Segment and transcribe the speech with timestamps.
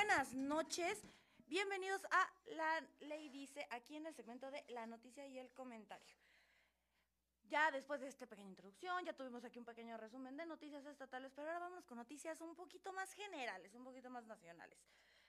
[0.00, 1.06] buenas noches.
[1.46, 6.16] Bienvenidos a La Ley Dice, aquí en el segmento de la noticia y el comentario.
[7.50, 11.32] Ya después de esta pequeña introducción, ya tuvimos aquí un pequeño resumen de noticias estatales,
[11.36, 14.78] pero ahora vamos con noticias un poquito más generales, un poquito más nacionales.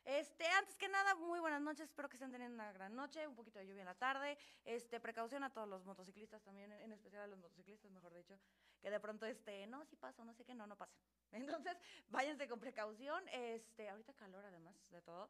[0.05, 3.35] Este, antes que nada, muy buenas noches, espero que estén teniendo una gran noche, un
[3.35, 4.37] poquito de lluvia en la tarde.
[4.63, 8.39] Este, precaución a todos los motociclistas también, en especial a los motociclistas, mejor dicho,
[8.81, 10.97] que de pronto este, no, si pasa, no sé qué, no, no pasa.
[11.31, 11.77] Entonces,
[12.09, 13.23] váyanse con precaución.
[13.29, 15.29] Este, ahorita calor además de todo.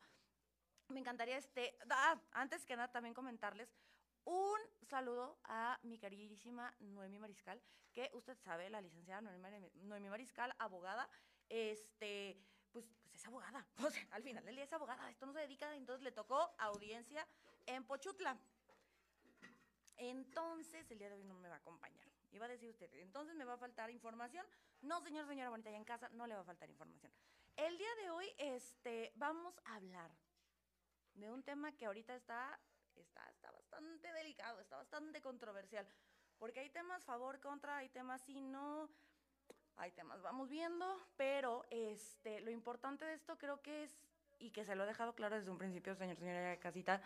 [0.90, 3.74] Me encantaría este, ah, antes que nada también comentarles
[4.26, 7.62] un saludo a mi queridísima Noemi Mariscal,
[7.94, 11.10] que usted sabe, la licenciada Noemi Mariscal, abogada,
[11.50, 12.38] este,
[12.72, 13.66] pues, pues es abogada.
[13.88, 16.54] O sea, al final del día es abogada, esto no se dedica, entonces le tocó
[16.58, 17.28] audiencia
[17.66, 18.38] en Pochutla.
[19.98, 22.11] Entonces, el día de hoy no me va a acompañar.
[22.32, 24.46] Iba a decir usted, entonces me va a faltar información.
[24.82, 27.12] No, señor, señora bonita, ya en casa no le va a faltar información.
[27.58, 30.12] El día de hoy, este, vamos a hablar
[31.14, 32.58] de un tema que ahorita está,
[32.96, 35.86] está, está bastante delicado, está bastante controversial.
[36.40, 38.90] Porque hay temas favor, contra, hay temas sí, no
[39.76, 40.86] hay temas, vamos viendo,
[41.18, 44.00] pero este, lo importante de esto creo que es,
[44.40, 47.02] y que se lo he dejado claro desde un principio, señor, señora Casita,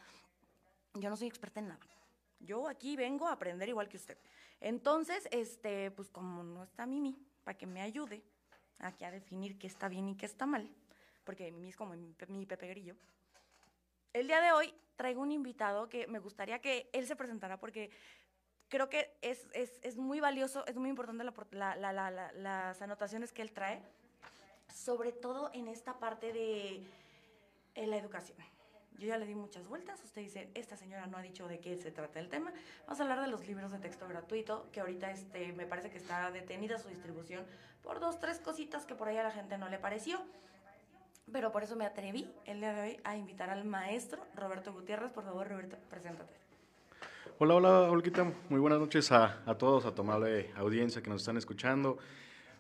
[0.94, 1.86] yo no soy experta en nada.
[2.40, 4.18] Yo aquí vengo a aprender igual que usted.
[4.60, 8.24] Entonces, este, pues como no está Mimi, para que me ayude
[8.80, 10.70] aquí a definir qué está bien y qué está mal,
[11.24, 12.96] porque Mimi es como mi, mi Pepe Grillo.
[14.14, 17.92] El día de hoy traigo un invitado que me gustaría que él se presentara porque
[18.70, 23.32] creo que es, es, es muy valioso, es muy importante la, la, la, las anotaciones
[23.32, 23.82] que él trae,
[24.74, 26.86] sobre todo en esta parte de
[27.76, 28.38] la educación.
[28.98, 31.76] Yo ya le di muchas vueltas, usted dice, esta señora no ha dicho de qué
[31.76, 32.54] se trata el tema.
[32.86, 35.98] Vamos a hablar de los libros de texto gratuito, que ahorita este, me parece que
[35.98, 37.44] está detenida su distribución
[37.84, 40.20] por dos, tres cositas que por ahí a la gente no le pareció.
[41.32, 45.12] Pero por eso me atreví el día de hoy a invitar al maestro Roberto Gutiérrez.
[45.12, 46.34] Por favor, Roberto, preséntate.
[47.40, 48.32] Hola, hola, Olguita.
[48.50, 51.98] Muy buenas noches a, a todos, a tu amable audiencia que nos están escuchando.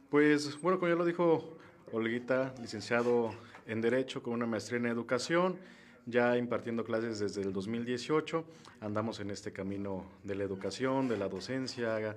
[0.09, 1.57] Pues, bueno, como ya lo dijo
[1.93, 3.29] Olguita, licenciado
[3.67, 5.59] en Derecho con una maestría en Educación,
[6.05, 8.45] ya impartiendo clases desde el 2018.
[8.81, 12.15] Andamos en este camino de la educación, de la docencia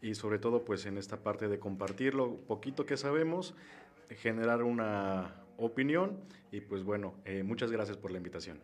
[0.00, 3.54] y sobre todo pues en esta parte de compartir lo poquito que sabemos,
[4.08, 6.20] generar una opinión
[6.52, 8.60] y pues bueno, eh, muchas gracias por la invitación.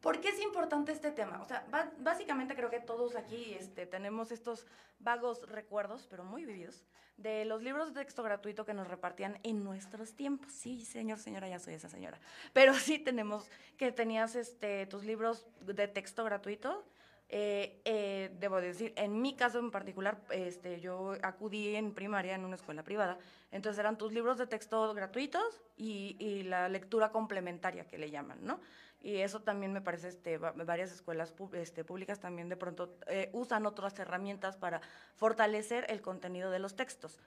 [0.00, 1.40] ¿Por qué importante este tema?
[1.40, 1.64] O sea,
[1.98, 4.66] básicamente creo que todos aquí este, tenemos estos
[4.98, 6.84] vagos recuerdos, pero muy vividos,
[7.16, 10.52] de los libros de texto gratuito que nos repartían en nuestros tiempos.
[10.52, 12.18] Sí, señor, señora, ya soy esa señora.
[12.52, 13.48] Pero sí tenemos
[13.78, 16.84] que tenías este, tus libros de texto gratuito.
[17.30, 22.44] Eh, eh, debo decir, en mi caso en particular, este, yo acudí en primaria en
[22.44, 23.16] una escuela privada,
[23.50, 28.38] entonces eran tus libros de texto gratuitos y, y la lectura complementaria que le llaman,
[28.42, 28.60] ¿no?
[29.02, 33.66] Y eso también me parece, este, varias escuelas este, públicas también de pronto eh, usan
[33.66, 34.80] otras herramientas para
[35.16, 37.18] fortalecer el contenido de los textos.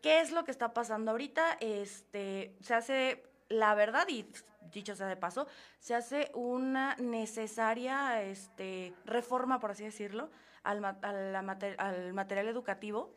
[0.00, 1.58] ¿Qué es lo que está pasando ahorita?
[1.60, 4.26] Este, se hace, la verdad, y
[4.72, 5.48] dicho sea de paso,
[5.80, 10.30] se hace una necesaria este, reforma, por así decirlo,
[10.62, 13.12] al, al material educativo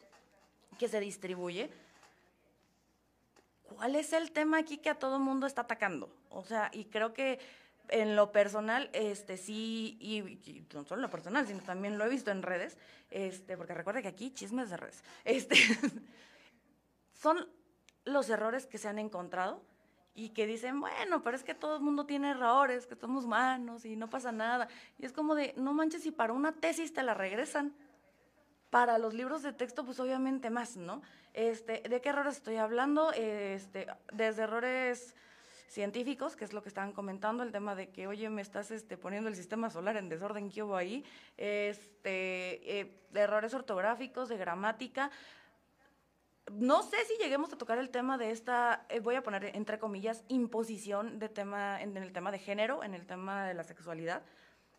[0.79, 1.69] que se distribuye.
[3.63, 6.09] ¿Cuál es el tema aquí que a todo mundo está atacando?
[6.29, 7.39] O sea, y creo que
[7.89, 12.09] en lo personal, este sí, y, no solo en lo personal, sino también lo he
[12.09, 12.77] visto en redes,
[13.09, 15.55] este, porque recuerda que aquí chismes de redes, este,
[17.13, 17.47] son
[18.05, 19.63] los errores que se han encontrado
[20.13, 23.83] y que dicen, bueno, pero es que todo el mundo tiene errores, que somos humanos
[23.83, 24.69] y no pasa nada.
[24.97, 27.75] Y es como de, no manches, si para una tesis te la regresan,
[28.69, 31.01] para los libros de texto, pues obviamente más, ¿no?
[31.33, 33.11] Este, ¿De qué errores estoy hablando?
[33.13, 35.15] Este, desde errores
[35.67, 38.97] científicos, que es lo que estaban comentando, el tema de que, oye, me estás este,
[38.97, 41.03] poniendo el sistema solar en desorden, ¿qué hubo ahí?
[41.37, 45.11] Este, eh, errores ortográficos, de gramática.
[46.51, 49.79] No sé si lleguemos a tocar el tema de esta, eh, voy a poner entre
[49.79, 54.21] comillas, imposición de tema, en, el tema de género, en el tema de la sexualidad.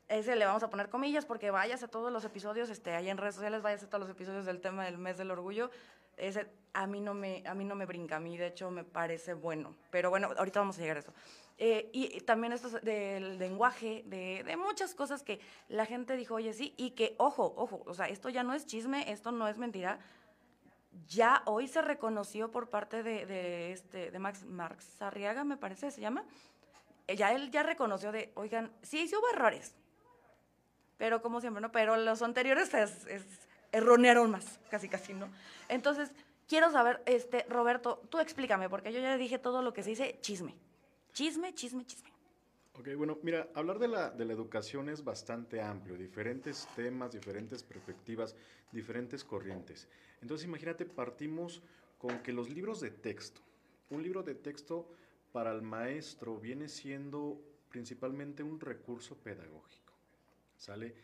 [0.09, 3.19] Ese le vamos a poner comillas porque vayas a todos los episodios, este, ahí en
[3.19, 5.71] redes sociales, vayas a todos los episodios del tema del mes del orgullo,
[6.17, 6.47] ese
[6.77, 9.33] a mí no me, a mí no me brinca, a mí de hecho me parece
[9.33, 9.75] bueno.
[9.91, 11.13] Pero bueno, ahorita vamos a llegar a eso.
[11.57, 16.53] Eh, y también esto del lenguaje, de, de, muchas cosas que la gente dijo, oye,
[16.53, 19.57] sí, y que, ojo, ojo, o sea, esto ya no es chisme, esto no es
[19.57, 19.99] mentira.
[21.09, 25.91] Ya hoy se reconoció por parte de, de este, de Max Marx Arriaga, me parece,
[25.91, 26.25] se llama.
[27.09, 29.75] Ya él ya reconoció de, oigan, sí, sí hubo errores,
[30.99, 31.73] pero como siempre, ¿no?
[31.73, 35.29] Pero los anteriores es, es erronearon más, casi casi, ¿no?
[35.69, 36.11] Entonces,
[36.49, 40.19] quiero saber, este, Roberto, tú explícame, porque yo ya dije todo lo que se dice
[40.21, 40.55] chisme.
[41.13, 42.11] Chisme, chisme, chisme.
[42.79, 47.63] Ok, bueno, mira, hablar de la, de la educación es bastante amplio, diferentes temas, diferentes
[47.63, 48.37] perspectivas,
[48.71, 49.89] diferentes corrientes.
[50.21, 51.63] Entonces imagínate, partimos
[51.99, 53.41] con que los libros de texto,
[53.89, 54.91] un libro de texto
[55.33, 57.41] para el maestro viene siendo
[57.71, 59.95] principalmente un recurso pedagógico.
[60.57, 60.95] ¿Sale?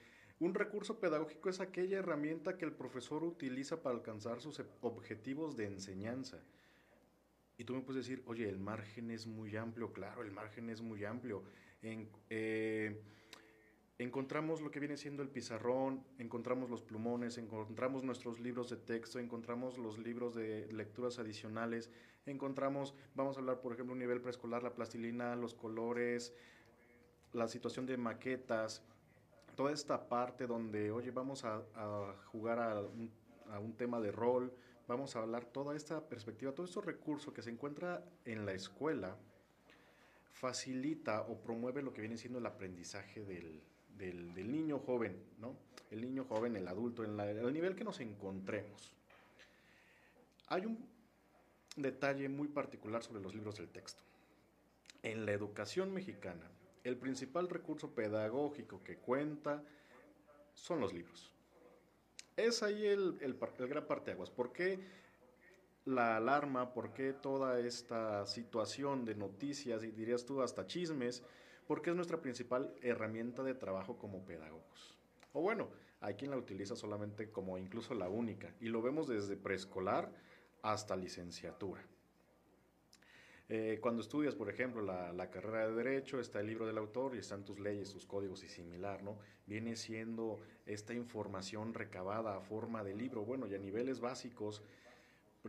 [0.43, 5.67] Un recurso pedagógico es aquella herramienta que el profesor utiliza para alcanzar sus objetivos de
[5.67, 6.43] enseñanza.
[7.57, 10.83] Y tú me puedes decir, oye, el margen es muy amplio, claro, el margen es
[10.83, 11.45] muy amplio.
[11.81, 13.01] En, eh,
[13.99, 19.21] encontramos lo que viene siendo el pizarrón, encontramos los plumones, encontramos nuestros libros de texto,
[19.21, 21.89] encontramos los libros de lecturas adicionales,
[22.27, 26.35] encontramos, vamos a hablar por ejemplo, un nivel preescolar, la plastilina, los colores,
[27.33, 28.83] la situación de maquetas,
[29.57, 31.63] toda esta parte donde, oye, vamos a,
[32.27, 32.81] jugar a
[33.59, 34.53] un, tema de rol,
[34.89, 39.17] vamos a hablar toda esta perspectiva, todo estos recursos que se encuentra en la escuela,
[40.33, 43.63] facilita o promueve lo que viene siendo el aprendizaje del,
[43.97, 45.55] del, niño joven, ¿no?
[45.91, 48.93] El niño joven, el adulto, en el nivel que nos encontremos.
[50.49, 50.79] Hay un
[51.77, 54.03] detalle muy particular sobre los libros del texto.
[55.03, 56.51] En la educación mexicana,
[56.85, 59.63] el principal recurso pedagógico que cuenta
[60.55, 61.33] son los libros.
[62.37, 64.31] Es ahí el, el, el gran parteaguas.
[64.31, 64.81] ¿Por qué
[65.85, 66.73] la alarma?
[66.73, 71.23] ¿Por qué toda esta situación de noticias y dirías tú hasta chismes?
[71.67, 74.95] porque es nuestra principal herramienta de trabajo como pedagogos.
[75.33, 75.69] O bueno,
[76.01, 80.13] hay quien la utiliza solamente como incluso la única, y lo vemos desde preescolar
[80.63, 81.83] hasta licenciatura.
[83.55, 87.19] Eh, cuando estudias, por ejemplo, la, carrera de Derecho, está el libro del autor y
[87.19, 89.19] están tus leyes, tus códigos y similar, ¿no?
[89.45, 94.63] Viene siendo esta información recabada a forma de libro, bueno, y a niveles básicos,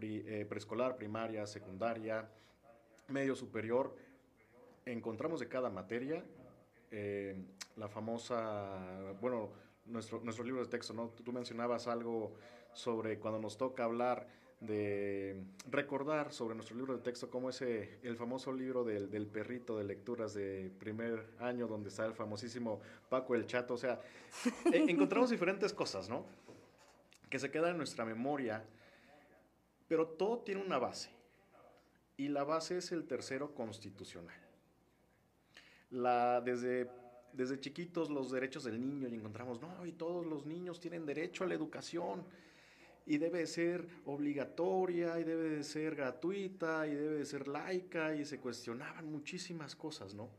[0.02, 2.30] eh, preescolar, primaria, secundaria,
[3.08, 3.96] medio superior,
[4.86, 6.26] encontramos de cada materia
[6.92, 7.42] eh,
[7.78, 9.50] la famosa, bueno,
[9.86, 11.08] nuestro, nuestro libro de texto, ¿no?
[11.08, 12.34] Tú mencionabas algo
[12.74, 14.28] sobre cuando nos toca hablar
[14.66, 19.78] de recordar sobre nuestro libro de texto, como ese, el famoso libro del, del, perrito
[19.78, 22.80] de lecturas de primer año, donde está el famosísimo
[23.10, 23.74] Paco el Chato.
[23.74, 24.00] O sea,
[24.72, 26.26] e, encontramos diferentes cosas, ¿no?
[27.30, 28.64] Que se quedan en nuestra memoria,
[29.88, 31.10] pero todo tiene una base.
[32.16, 34.44] Y la base es el tercero constitucional
[35.94, 36.90] la, desde,
[37.32, 41.44] desde chiquitos los derechos del niño y encontramos, no, y todos los niños tienen derecho
[41.44, 42.26] a la educación
[43.06, 48.26] y debe ser obligatoria y debe de ser gratuita y debe de ser laica y
[48.26, 50.30] se cuestionaban muchísimas cosas, ¿no?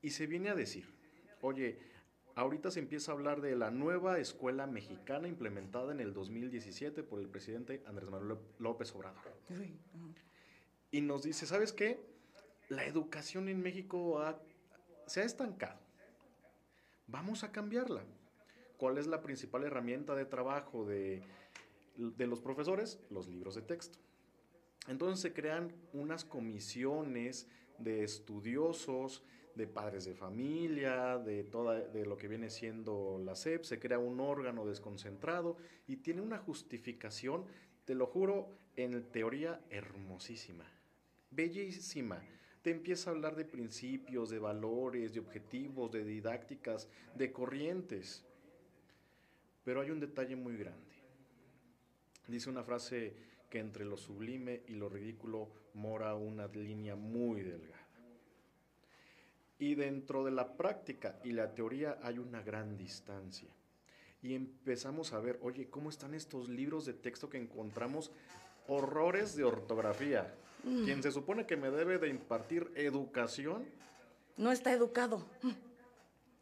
[0.00, 0.86] Y se viene a decir,
[1.40, 1.78] oye,
[2.34, 7.20] ahorita se empieza a hablar de la nueva escuela mexicana implementada en el 2017 por
[7.20, 9.22] el presidente Andrés Manuel López Obrador.
[10.90, 12.14] Y nos dice, ¿sabes qué?
[12.68, 14.22] la educación en México
[15.06, 15.78] se ha estancado.
[17.06, 18.04] Vamos a cambiarla.
[18.76, 21.22] ¿Cuál es la principal herramienta de trabajo de,
[21.96, 23.00] los profesores?
[23.10, 23.98] Los libros de texto.
[24.88, 27.48] Entonces se crean unas comisiones
[27.78, 29.24] de estudiosos,
[29.54, 33.98] de padres de familia, de toda de lo que viene siendo la SEP, se crea
[33.98, 35.56] un órgano desconcentrado
[35.86, 37.44] y tiene una justificación,
[37.84, 40.64] te lo juro, en teoría hermosísima,
[41.30, 42.20] bellísima
[42.64, 48.24] te empieza a hablar de principios, de valores, de objetivos, de didácticas, de corrientes.
[49.64, 50.94] Pero hay un detalle muy grande.
[52.28, 53.14] Dice una frase
[53.50, 57.86] que entre lo sublime y lo ridículo mora una línea muy delgada.
[59.58, 63.48] Y dentro de la práctica y la teoría hay una gran distancia.
[64.22, 68.10] Y empezamos a ver, oye, ¿cómo están estos libros de texto que encontramos?
[68.66, 70.84] Horrores de ortografía, Mm.
[70.84, 73.66] Quien se supone que me debe de impartir educación.
[74.36, 75.24] No está educado.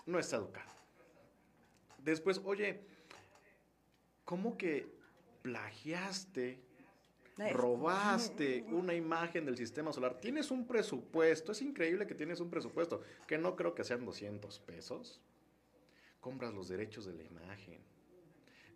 [0.07, 0.71] No está educado.
[1.99, 2.81] Después, oye,
[4.25, 4.89] ¿cómo que
[5.43, 6.61] plagiaste,
[7.53, 10.21] robaste una imagen del sistema solar?
[10.21, 14.59] Tienes un presupuesto, es increíble que tienes un presupuesto, que no creo que sean 200
[14.61, 15.21] pesos.
[16.21, 17.81] Compras los derechos de la imagen.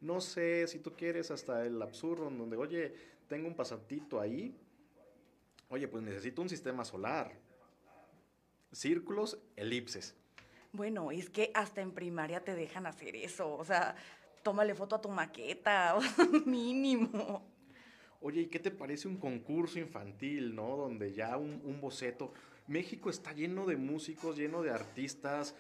[0.01, 2.95] No sé si tú quieres hasta el absurdo en donde, oye,
[3.29, 4.55] tengo un pasantito ahí,
[5.69, 7.33] Oye, pues necesito un sistema solar.
[8.73, 10.15] Círculos, elipses.
[10.73, 13.53] Bueno, es que hasta en primaria te dejan hacer eso.
[13.55, 13.97] O sea,
[14.47, 15.99] tómale foto a tu maqueta,
[16.47, 17.43] mínimo.
[18.21, 20.77] Oye, ¿y qué te parece un concurso infantil, no?
[20.77, 22.33] Donde ya un, boceto.
[22.69, 25.57] México está lleno de músicos, lleno de artistas,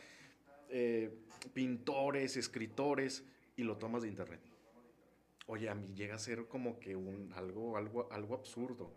[0.69, 1.11] eh,
[1.53, 3.25] pintores, escritores,
[3.57, 4.41] y lo tomas de internet.
[5.49, 8.95] Oye, a mí llega a ser como que un, algo, algo, algo absurdo.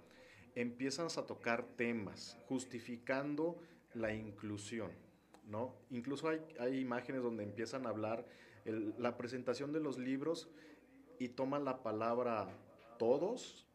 [0.54, 3.58] empiezas a tocar temas justificando
[3.96, 4.92] la inclusión,
[5.48, 5.74] ¿no?
[5.90, 8.24] Incluso hay, hay imágenes donde empiezan a hablar
[8.66, 10.50] la presentación de los libros
[11.20, 12.48] y toman la palabra
[12.98, 13.66] todos.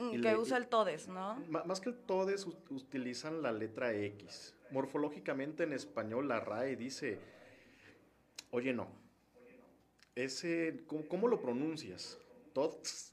[0.00, 1.36] Mm, que usa el todes, ¿no?
[1.48, 4.54] Más que el todes, utilizan la letra X.
[4.70, 7.18] Morfológicamente en español la RAE dice,
[8.50, 8.88] oye no,
[10.16, 12.18] ese, ¿cómo, lo pronuncias?
[12.52, 13.12] Todos.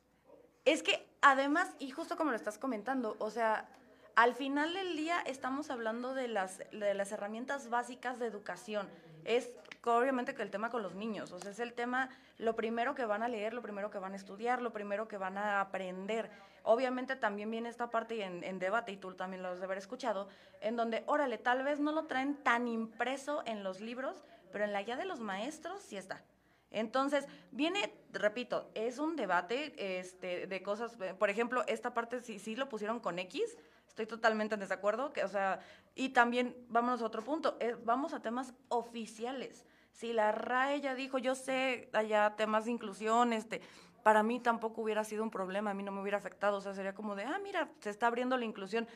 [0.65, 3.69] Es que además, y justo como lo estás comentando, o sea,
[4.15, 8.87] al final del día estamos hablando de las, de las herramientas básicas de educación.
[9.25, 9.49] Es
[9.91, 13.05] obviamente que el tema con los niños, o sea, es el tema, lo primero que
[13.05, 16.31] van a leer, lo primero que van a estudiar, lo primero que van a aprender.
[16.63, 20.29] Obviamente también viene esta parte en, debate, y tú también lo has de haber escuchado,
[20.61, 24.71] en donde, órale, tal vez no lo traen tan impreso en los libros, pero en
[24.71, 26.23] la guía de los maestros sí está.
[26.71, 32.69] Entonces, viene, repito, es un debate este, de cosas, por ejemplo, esta parte sí, lo
[32.69, 35.59] pusieron con X, estoy totalmente en desacuerdo, que, o sea,
[35.93, 39.65] y también, vámonos a otro punto, vamos a temas oficiales.
[39.93, 43.62] Si la RAE ya dijo, yo sé allá temas de inclusión, este,
[44.01, 46.73] para mí tampoco hubiera sido un problema, a mí no me hubiera afectado, o sea,
[46.73, 48.88] sería como de, ah, mira, se está abriendo la inclusión,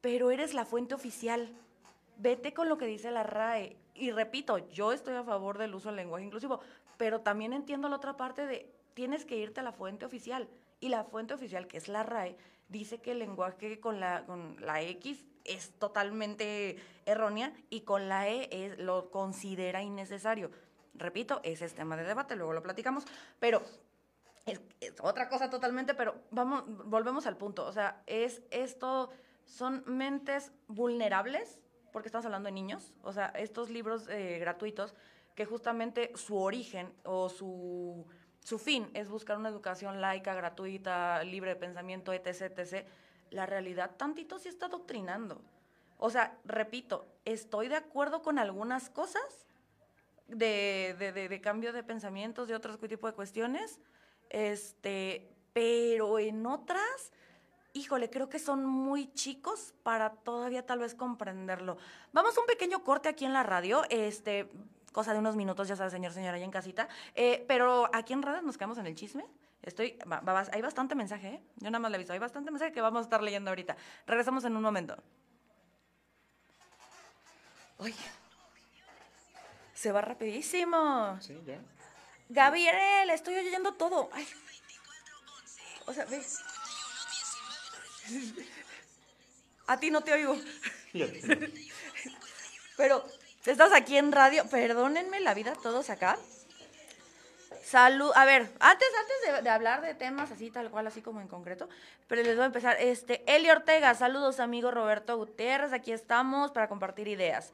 [0.00, 1.48] pero eres la fuente oficial,
[2.18, 3.76] vete con lo que dice la RAE.
[3.94, 6.60] Y repito, yo estoy a favor del uso del lenguaje inclusivo,
[6.98, 10.48] pero también entiendo la otra parte de tienes que irte a la fuente oficial.
[10.80, 12.36] Y la fuente oficial, que es la RAE,
[12.68, 18.28] dice que el lenguaje con la, con la X es totalmente errónea y con la
[18.28, 20.50] E lo considera innecesario.
[20.94, 23.04] Repito, ese es tema de debate, luego lo platicamos,
[23.38, 23.62] pero
[24.46, 24.60] es,
[25.00, 27.66] otra cosa totalmente, pero vamos, volvemos al punto.
[27.66, 29.10] O sea, es esto,
[29.44, 31.60] son mentes vulnerables,
[31.92, 34.94] porque estamos hablando de niños, o sea, estos libros eh, gratuitos
[35.34, 38.06] que justamente su origen o su
[38.42, 42.86] su fin es buscar una educación laica, gratuita, libre de pensamiento, etc., etc.,
[43.32, 45.40] la realidad tantito sí está doctrinando.
[45.98, 49.46] O sea, repito, estoy de acuerdo con algunas cosas
[50.26, 53.80] de, de, cambio de pensamientos, de otro tipo de cuestiones,
[54.30, 57.12] este, pero en otras,
[57.72, 61.76] híjole, creo que son muy chicos para todavía tal vez comprenderlo.
[62.12, 64.50] Vamos a un pequeño corte aquí en la radio, este,
[64.92, 66.88] cosa de unos minutos, ya sabes, señor, señora, ahí en casita.
[67.14, 69.24] Eh, pero aquí en redes nos quedamos en el chisme.
[69.62, 69.98] Estoy,
[70.52, 71.42] hay bastante mensaje, ¿eh?
[71.56, 73.76] Yo nada más le aviso, hay bastante mensaje que vamos a estar leyendo ahorita.
[74.06, 74.96] Regresamos en un momento.
[77.78, 77.94] Oye,
[79.74, 81.18] se va rapidísimo.
[81.20, 81.60] Sí, ya.
[82.28, 84.10] Gabriel, estoy oyendo todo.
[84.12, 84.26] Ay.
[85.86, 86.06] O sea.
[89.68, 90.36] A ti no te oigo.
[92.76, 93.04] Pero
[93.46, 94.44] Estás aquí en radio.
[94.48, 96.16] Perdónenme la vida todos acá.
[97.62, 98.10] Salud.
[98.16, 101.68] A ver, antes, antes de, hablar de temas así, tal cual, así como en concreto,
[102.08, 102.76] pero les voy a empezar.
[102.80, 105.72] Este, Eli Ortega, saludos, amigo Roberto Gutiérrez.
[105.72, 107.52] Aquí estamos para compartir ideas.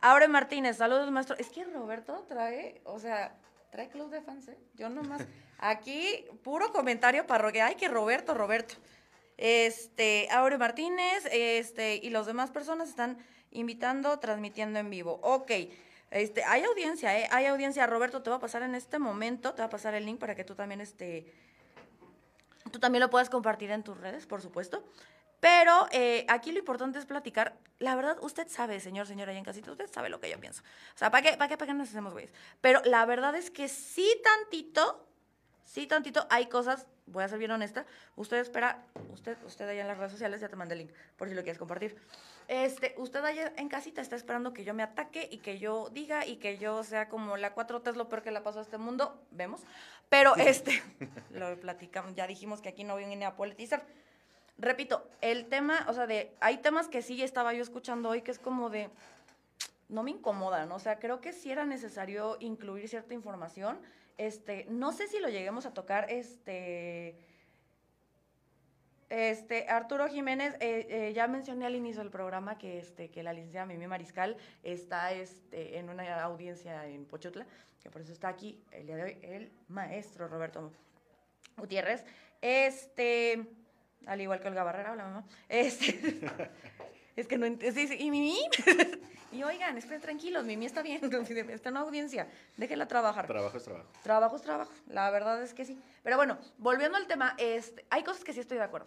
[0.00, 1.36] Aure Martínez, saludos, maestro.
[1.38, 3.34] Es que Roberto trae, o sea,
[3.72, 4.58] trae club de fans, ¿eh?
[4.74, 5.26] Yo nomás.
[5.58, 7.68] Aquí, puro comentario parroquial.
[7.70, 8.76] Ay, que Roberto, Roberto.
[9.38, 13.18] Este, Aure Martínez, este, y las demás personas están
[13.50, 15.18] invitando, transmitiendo en vivo.
[15.22, 15.50] Ok.
[16.10, 17.28] Este, hay audiencia, ¿eh?
[17.30, 17.86] Hay audiencia.
[17.86, 20.34] Roberto, te va a pasar en este momento, te va a pasar el link para
[20.34, 21.32] que tú también, este,
[22.70, 24.82] tú también lo puedas compartir en tus redes, por supuesto.
[25.40, 27.56] Pero eh, aquí lo importante es platicar.
[27.78, 30.62] La verdad, usted sabe, señor, señora, y en casita, usted sabe lo que yo pienso.
[30.94, 32.32] O sea, ¿para qué, para qué, para qué nos hacemos güeyes?
[32.60, 35.07] Pero la verdad es que sí tantito,
[35.68, 37.84] sí tantito, hay cosas, voy a ser bien honesta,
[38.16, 38.82] usted espera,
[39.12, 41.42] usted, usted allá en las redes sociales, ya te mandé el link, por si lo
[41.42, 41.96] quieres compartir.
[42.48, 46.24] Este, usted allá en casita está esperando que yo me ataque y que yo diga
[46.24, 48.78] y que yo sea como la 4T es lo peor que le pasó a este
[48.78, 49.60] mundo, vemos.
[50.08, 50.82] Pero este,
[51.30, 53.84] lo platicamos, ya dijimos que aquí no viene a politizar.
[54.56, 58.30] Repito, el tema, o sea, de, hay temas que sí estaba yo escuchando hoy que
[58.30, 58.88] es como de,
[59.90, 63.78] no me incomodan, o sea, creo que sí era necesario incluir cierta información.
[64.18, 67.16] Este, no sé si lo lleguemos a tocar, este,
[69.10, 73.32] este, Arturo Jiménez, eh, eh, ya mencioné al inicio del programa que, este, que la
[73.32, 77.46] licenciada Mimi Mariscal está este, en una audiencia en Pochutla,
[77.82, 80.72] que por eso está aquí el día de hoy el maestro Roberto
[81.56, 82.04] Gutiérrez.
[82.42, 83.46] Este,
[84.04, 85.24] al igual que Olga Barrera, hola mamá.
[85.48, 86.20] Este,
[87.20, 88.38] es que no sí, y Mimi.
[89.32, 91.00] y oigan, estén tranquilos, Mimi está bien,
[91.50, 93.26] está en una audiencia, déjela trabajar.
[93.26, 93.88] Trabajo es trabajo.
[94.04, 95.80] Trabajo es trabajo, la verdad es que sí.
[96.04, 98.86] Pero bueno, volviendo al tema, este, hay cosas que sí estoy de acuerdo.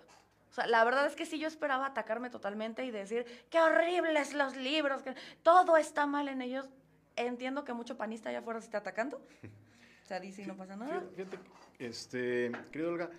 [0.50, 4.34] O sea, la verdad es que sí yo esperaba atacarme totalmente y decir, qué horribles
[4.34, 6.70] los libros, que todo está mal en ellos.
[7.18, 9.18] Entiendo que mucho panista allá afuera se está atacando.
[9.18, 11.04] O sea, dice y no pasa nada.
[11.16, 11.38] Fíjate,
[11.80, 13.10] este, querido Olga,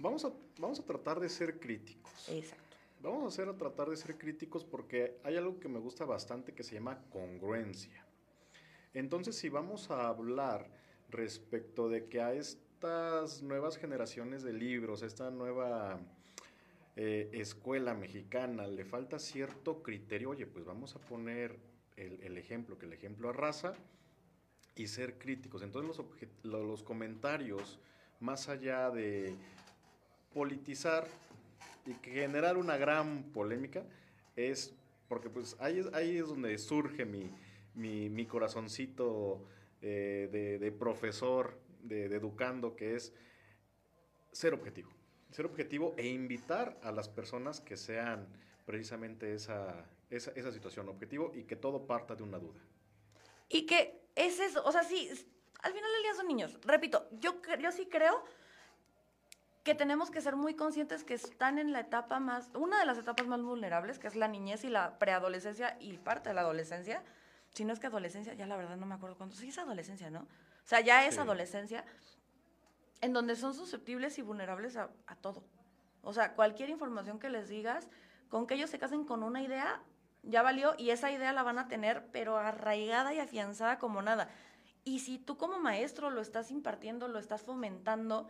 [0.00, 2.28] vamos a, vamos a tratar de ser críticos.
[2.28, 2.65] Exacto.
[3.06, 6.52] Vamos a hacer a tratar de ser críticos porque hay algo que me gusta bastante
[6.52, 8.04] que se llama congruencia.
[8.94, 10.68] Entonces, si vamos a hablar
[11.08, 16.00] respecto de que a estas nuevas generaciones de libros, esta nueva
[16.96, 21.60] eh, escuela mexicana, le falta cierto criterio, oye, pues vamos a poner
[21.94, 23.74] el, ejemplo, que el ejemplo arrasa
[24.74, 25.62] y ser críticos.
[25.62, 26.04] Entonces
[26.42, 27.78] los comentarios,
[28.18, 29.32] más allá de
[30.34, 31.06] politizar
[31.86, 33.84] y generar una gran polémica,
[34.34, 34.74] es
[35.08, 37.30] porque pues ahí es, ahí es donde surge mi,
[37.74, 39.44] mi, mi corazoncito
[39.82, 43.12] eh, de, profesor, de, de, educando, que es
[44.32, 44.90] ser objetivo.
[45.30, 48.26] Ser objetivo e invitar a las personas que sean
[48.64, 52.60] precisamente esa, esa, esa situación objetivo y que todo parta de una duda.
[53.48, 55.08] Y que es eso, o sea, sí,
[55.62, 56.58] al final del día son niños.
[56.64, 58.24] Repito, yo, yo sí creo
[59.66, 62.98] que tenemos que ser muy conscientes que están en la etapa más, una de las
[62.98, 67.02] etapas más vulnerables, que es la niñez y la preadolescencia y parte de la adolescencia.
[67.52, 69.34] Si no es que adolescencia, ya la verdad no me acuerdo cuánto.
[69.34, 70.20] Sí es adolescencia, ¿no?
[70.20, 71.20] O sea, ya es sí.
[71.20, 71.84] adolescencia,
[73.00, 75.42] en donde son susceptibles y vulnerables a, a todo.
[76.02, 77.88] O sea, cualquier información que les digas,
[78.28, 79.82] con que ellos se casen con una idea,
[80.22, 84.28] ya valió y esa idea la van a tener, pero arraigada y afianzada como nada.
[84.84, 88.28] Y si tú como maestro lo estás impartiendo, lo estás fomentando,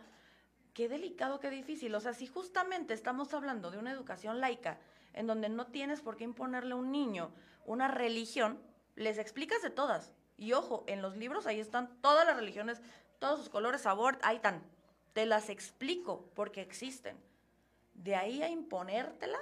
[0.77, 1.95] qué delicado, qué difícil.
[1.95, 4.77] O sea, si justamente estamos hablando de una educación laica,
[5.13, 7.31] en donde no tienes por qué imponerle a un niño
[7.65, 8.61] una religión,
[8.95, 10.13] les explicas de todas.
[10.37, 12.79] Y ojo, en los libros ahí están todas las religiones,
[13.17, 14.61] todos sus colores, sabor, ahí están.
[15.13, 17.17] Te las explico porque existen.
[17.95, 19.39] De ahí a imponértela,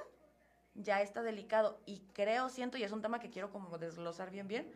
[0.74, 4.48] ya está delicado y creo, siento, y es un tema que quiero como desglosar bien,
[4.48, 4.72] bien.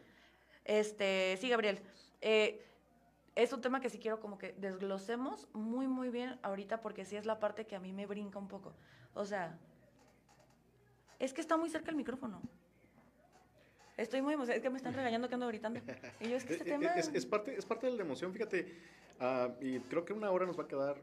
[0.66, 1.80] Este, sí, Gabriel,
[2.20, 2.69] eh,
[3.44, 7.16] es un tema que sí quiero como que desglosemos muy, muy bien ahorita porque sí
[7.16, 8.74] es la parte que a mí me brinca un poco.
[9.14, 9.58] O sea,
[11.20, 12.42] es que está muy cerca el micrófono.
[13.96, 15.80] Estoy muy emocionada, es que me están regañando que ando gritando.
[16.20, 16.88] Y yo es que este tema...
[16.96, 18.78] Es, es, parte, es parte de la emoción, fíjate,
[19.22, 20.98] uh, y creo que una hora nos va a quedar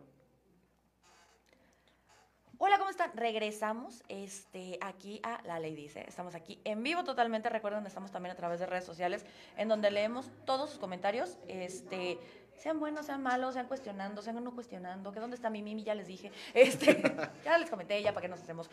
[2.58, 3.10] Hola, ¿cómo están?
[3.14, 6.06] Regresamos este, aquí a La Ley Dice.
[6.08, 7.50] Estamos aquí en vivo totalmente.
[7.50, 9.26] Recuerden, estamos también a través de redes sociales
[9.58, 11.36] en donde leemos todos sus comentarios.
[11.48, 12.18] Este,
[12.54, 15.12] sean buenos, sean malos, sean cuestionando, sean no cuestionando.
[15.12, 16.32] Que dónde está mi Mimi, ya les dije.
[16.54, 17.02] Este,
[17.44, 18.70] ya les comenté, ya para qué nos hacemos.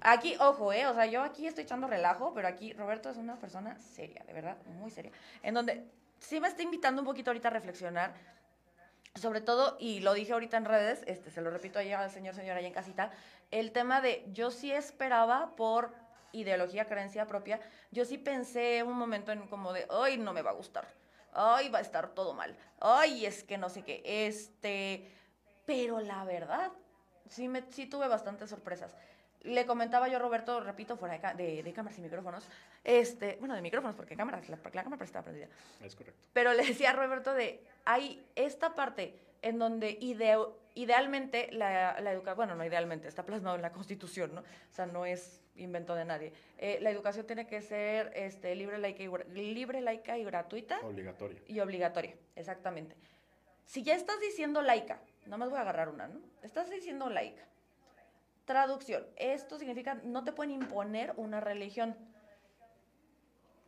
[0.00, 3.38] Aquí, ojo, eh, o sea, yo aquí estoy echando relajo, pero aquí Roberto es una
[3.38, 5.12] persona seria, de verdad, muy seria.
[5.42, 5.84] En donde
[6.18, 8.14] sí me está invitando un poquito ahorita a reflexionar
[9.14, 12.34] sobre todo, y lo dije ahorita en redes, este, se lo repito allá al señor,
[12.34, 13.10] señora, allá en casita,
[13.50, 15.92] el tema de yo sí esperaba por
[16.32, 20.50] ideología, creencia propia, yo sí pensé un momento en como de, ay, no me va
[20.50, 20.86] a gustar,
[21.34, 25.10] ay, va a estar todo mal, ay, es que no sé qué, este,
[25.66, 26.72] pero la verdad,
[27.28, 28.96] sí, me, sí tuve bastantes sorpresas.
[29.42, 32.48] Le comentaba yo a Roberto, repito, fuera de, de, de cámaras y micrófonos,
[32.84, 35.48] este, bueno, de micrófonos, porque cámaras, la, la cámara estaba prendida.
[35.82, 36.28] Es correcto.
[36.32, 40.36] Pero le decía a Roberto de, hay esta parte en donde ide
[40.74, 44.40] idealmente la, la educación, bueno, no idealmente, está plasmado en la Constitución, ¿no?
[44.40, 46.32] O sea, no es invento de nadie.
[46.58, 50.80] Eh, la educación tiene que ser este, libre, laica y, libre, laica y gratuita.
[50.80, 51.40] Obligatoria.
[51.46, 52.96] Y obligatoria, exactamente.
[53.64, 56.20] Si ya estás diciendo laica, nada más voy a agarrar una, ¿no?
[56.42, 57.42] Estás diciendo laica.
[58.44, 59.06] Traducción.
[59.16, 61.96] Esto significa no te pueden imponer una religión.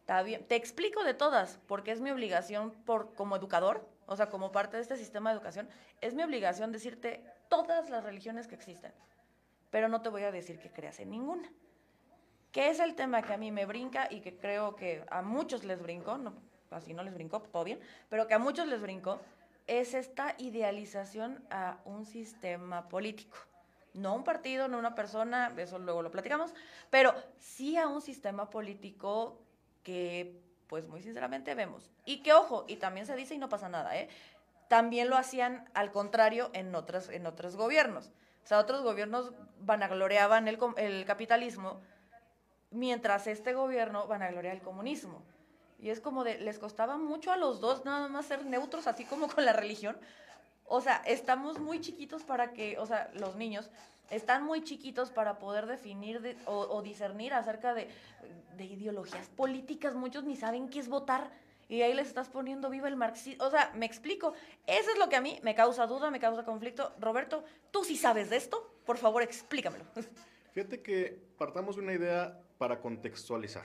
[0.00, 0.46] Está bien.
[0.46, 4.76] Te explico de todas, porque es mi obligación por, como educador, o sea, como parte
[4.76, 5.68] de este sistema de educación,
[6.00, 8.92] es mi obligación decirte todas las religiones que existen.
[9.70, 11.50] Pero no te voy a decir que creas en ninguna.
[12.52, 15.64] ¿Qué es el tema que a mí me brinca y que creo que a muchos
[15.64, 16.18] les brincó?
[16.18, 16.34] No,
[16.70, 19.20] así no les brincó, todo bien, pero que a muchos les brincó,
[19.66, 23.38] es esta idealización a un sistema político
[23.94, 26.52] no un partido, no una persona, eso luego lo platicamos,
[26.90, 29.40] pero sí a un sistema político
[29.83, 31.90] que, pues muy sinceramente vemos.
[32.04, 34.09] Y que, ojo, y también se dice y no pasa nada, ¿eh?
[34.68, 38.11] También lo hacían al contrario en, otras, en otros gobiernos.
[38.44, 41.80] O sea, otros gobiernos vanagloreaban el, el capitalismo,
[42.70, 45.22] mientras este gobierno vanaglorea el comunismo.
[45.78, 49.04] Y es como de, les costaba mucho a los dos nada más ser neutros, así
[49.04, 49.96] como con la religión,
[50.66, 53.70] o sea, estamos muy chiquitos para que, o sea, los niños
[54.11, 57.88] están muy chiquitos para poder definir de, o, o, discernir acerca de,
[58.57, 59.94] de, ideologías políticas.
[59.94, 61.31] Muchos ni saben qué es votar.
[61.68, 63.44] Y ahí les estás poniendo viva el marxismo.
[63.44, 64.35] O sea, me explico.
[64.66, 66.92] Eso es lo que a mí me causa duda, me causa conflicto.
[67.00, 68.74] Roberto, ¿tú sí sabes de esto?
[68.85, 69.85] Por favor, explícamelo.
[70.53, 73.64] Fíjate que partamos de una idea para contextualizar.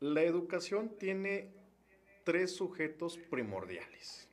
[0.00, 1.50] La educación tiene
[2.24, 4.27] tres sujetos primordiales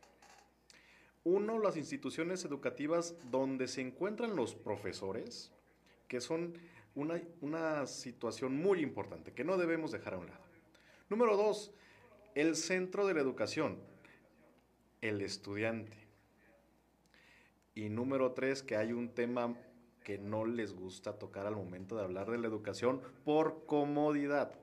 [1.25, 5.51] Uno, las instituciones educativas donde se encuentran los profesores,
[6.07, 6.53] que son
[6.93, 10.43] una, una situación muy importante que no debemos dejar a un lado.
[11.09, 11.73] Número dos,
[12.35, 13.79] el centro de la educación,
[15.01, 15.97] el estudiante.
[17.73, 19.57] Y número tres, que hay un tema
[20.03, 24.53] que no les gusta tocar al momento de hablar de la educación por comodidad,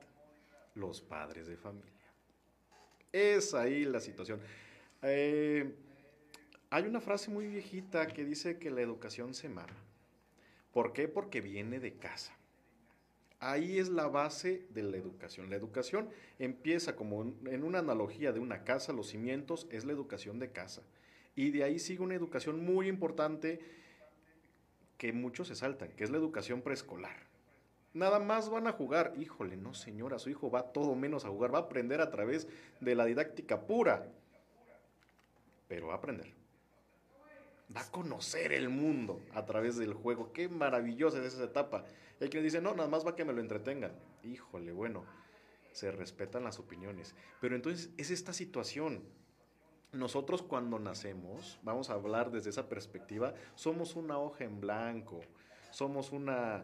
[0.75, 1.91] los padres de familia.
[3.11, 4.39] Es ahí la situación.
[5.01, 5.75] Eh,
[6.73, 9.77] hay una frase muy viejita que dice que la educación se mama.
[10.71, 11.07] ¿Por qué?
[11.07, 12.35] Porque viene de casa.
[13.39, 15.51] Ahí es la base de la educación.
[15.51, 16.09] La educación
[16.39, 20.81] empieza como en una analogía de una casa, los cimientos es la educación de casa.
[21.35, 23.59] Y de ahí sigue una educación muy importante
[24.97, 27.27] que muchos se saltan, que es la educación preescolar.
[27.93, 29.13] Nada más van a jugar.
[29.19, 32.47] Híjole, no señora, su hijo va todo menos a jugar, va a aprender a través
[32.79, 34.11] de la didáctica pura.
[35.67, 36.42] Pero va a aprender
[37.75, 40.31] va a conocer el mundo a través del juego.
[40.33, 41.85] Qué maravillosa es esa etapa.
[42.19, 43.91] Hay quien dice, no, nada más va que me lo entretengan.
[44.23, 45.05] Híjole, bueno,
[45.71, 47.15] se respetan las opiniones.
[47.41, 49.03] Pero entonces es esta situación.
[49.91, 55.19] Nosotros cuando nacemos, vamos a hablar desde esa perspectiva, somos una hoja en blanco,
[55.69, 56.63] somos una,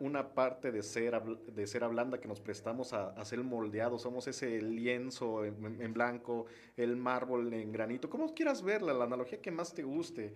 [0.00, 4.26] una parte de cera, de cera blanda que nos prestamos a, a ser moldeados, somos
[4.28, 9.74] ese lienzo en, blanco, el mármol en granito, como quieras verla, la analogía que más
[9.74, 10.34] te guste.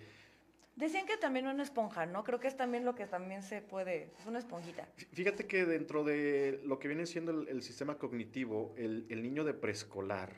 [0.75, 2.25] Decían que también una esponja, ¿no?
[2.25, 4.89] Creo que es también lo que también se puede, es una esponjita.
[5.13, 9.55] Fíjate que dentro de lo que viene siendo el, sistema cognitivo, el, el, niño de
[9.55, 10.33] preescolar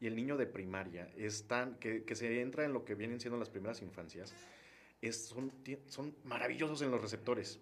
[0.00, 3.38] y el niño de primaria están, que, que, se entra en lo que vienen siendo
[3.38, 4.34] las primeras infancias,
[5.00, 5.52] es, son,
[5.86, 7.60] son maravillosos en los receptores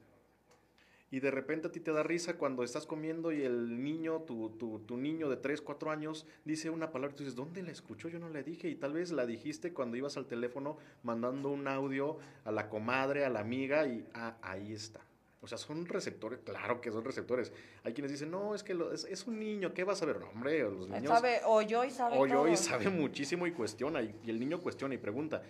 [1.12, 4.48] y de repente a ti te da risa cuando estás comiendo y el niño, tu,
[4.58, 7.70] tu, tu, niño de 3, 4 años, dice una palabra y tú dices, ¿dónde la
[7.70, 8.08] escuchó?
[8.08, 11.68] Yo no la dije y tal vez la dijiste cuando ibas al teléfono mandando un
[11.68, 15.00] audio a la comadre, a la amiga y ah, ahí está.
[15.42, 17.52] O sea, son receptores, claro que son receptores.
[17.84, 18.74] Hay quienes dicen, no, es que
[19.06, 20.18] es, un niño, ¿qué vas a ver?
[20.18, 21.08] No, hombre, los niños...
[21.08, 24.98] Sabe, yo y sabe yo y sabe muchísimo y cuestiona, y, el niño cuestiona y
[24.98, 25.42] pregunta.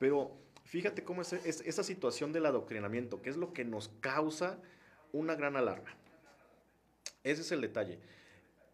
[0.00, 0.32] Pero
[0.64, 4.58] fíjate cómo es, es esa situación del adoctrinamiento, qué es lo que nos causa
[5.14, 5.90] una gran alarma.
[7.22, 7.98] Ese es el detalle.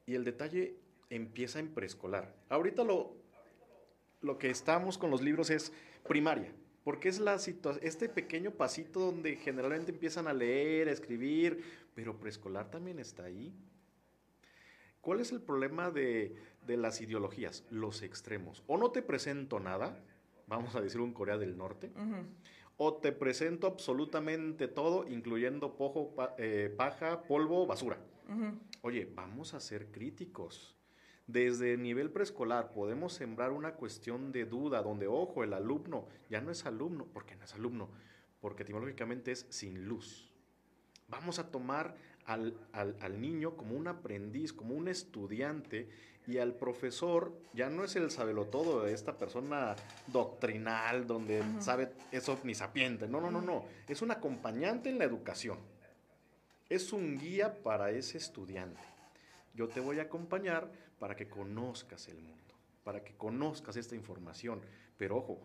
[0.07, 0.75] Y el detalle
[1.11, 2.35] empieza en preescolar.
[2.49, 3.15] Ahorita lo,
[4.23, 5.73] lo que estamos con los libros es
[6.09, 11.63] primaria, porque es la este pequeño pasito donde generalmente empiezan a leer, a escribir,
[11.95, 13.53] pero preescolar también está ahí.
[15.01, 17.65] ¿Cuál es el problema de, las ideologías?
[17.71, 18.63] Los extremos.
[18.67, 19.99] O no te presento nada,
[20.47, 21.91] vamos a decir un Corea del Norte,
[22.83, 27.99] o te presento absolutamente todo, incluyendo pojo, eh, paja, polvo, basura.
[28.81, 30.75] Oye, vamos a ser críticos.
[31.27, 36.41] Desde el nivel preescolar podemos sembrar una cuestión de duda, donde, ojo, el alumno ya
[36.41, 37.91] no es alumno, porque no es alumno,
[38.41, 40.33] porque etimológicamente es sin luz.
[41.07, 41.97] Vamos a tomar
[42.33, 45.89] al, al niño como un aprendiz, como un estudiante
[46.27, 48.09] y al profesor ya no es el
[48.51, 49.75] todo de esta persona
[50.07, 53.09] doctrinal donde sabe eso ni sapiente.
[53.09, 53.65] No, no, no, no.
[53.89, 55.59] Es un acompañante en la educación.
[56.69, 58.81] Es un guía para ese estudiante.
[59.55, 64.61] Yo te voy a acompañar para que conozcas el mundo, para que conozcas esta información.
[64.97, 65.41] Pero ojo,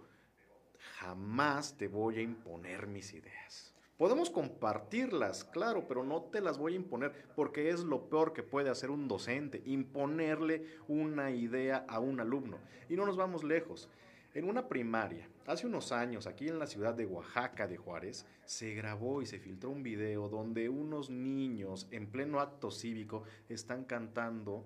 [1.00, 3.75] jamás te voy a imponer mis ideas.
[3.98, 8.44] Podemos compartirlas, claro, pero no te las voy a imponer porque es lo peor que
[8.44, 12.58] puede hacer un docente, imponerle una idea a un alumno.
[12.90, 13.90] Y no nos vamos lejos.
[14.34, 18.74] En una primaria, hace unos años, aquí en la ciudad de Oaxaca de Juárez, se
[18.74, 24.66] grabó y se filtró un video donde unos niños en pleno acto cívico están cantando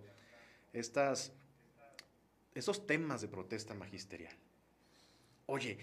[0.73, 1.33] estas,
[2.55, 4.35] esos temas de protesta magisterial.
[5.45, 5.77] Oye,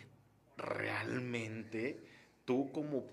[0.56, 2.00] realmente
[2.44, 3.04] tú como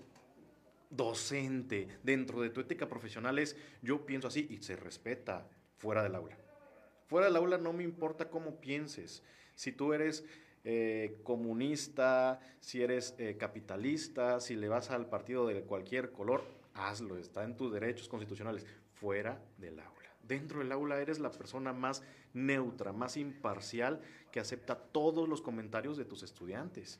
[0.96, 6.14] docente, dentro de tu ética profesional es, yo pienso así y se respeta fuera del
[6.14, 6.36] aula.
[7.06, 9.22] Fuera del aula no me importa cómo pienses.
[9.54, 10.24] Si tú eres
[10.64, 16.42] eh, comunista, si eres eh, capitalista, si le vas al partido de cualquier color,
[16.74, 18.66] hazlo, está en tus derechos constitucionales.
[18.94, 19.94] Fuera del aula.
[20.22, 22.02] Dentro del aula eres la persona más
[22.32, 24.00] neutra, más imparcial,
[24.32, 26.98] que acepta todos los comentarios de tus estudiantes.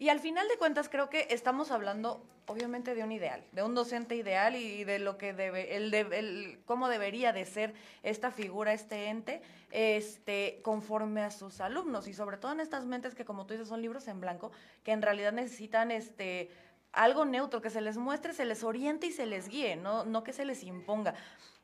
[0.00, 3.74] Y al final de cuentas creo que estamos hablando obviamente de un ideal, de un
[3.74, 9.08] docente ideal y de lo que debe, el, cómo debería de ser esta figura, este
[9.08, 13.52] ente, este, conforme a sus alumnos y sobre todo en estas mentes que como tú
[13.52, 14.52] dices son libros en blanco,
[14.84, 16.50] que en realidad necesitan este
[16.92, 20.24] algo neutro, que se les muestre, se les oriente y se les guíe, no, no
[20.24, 21.14] que se les imponga.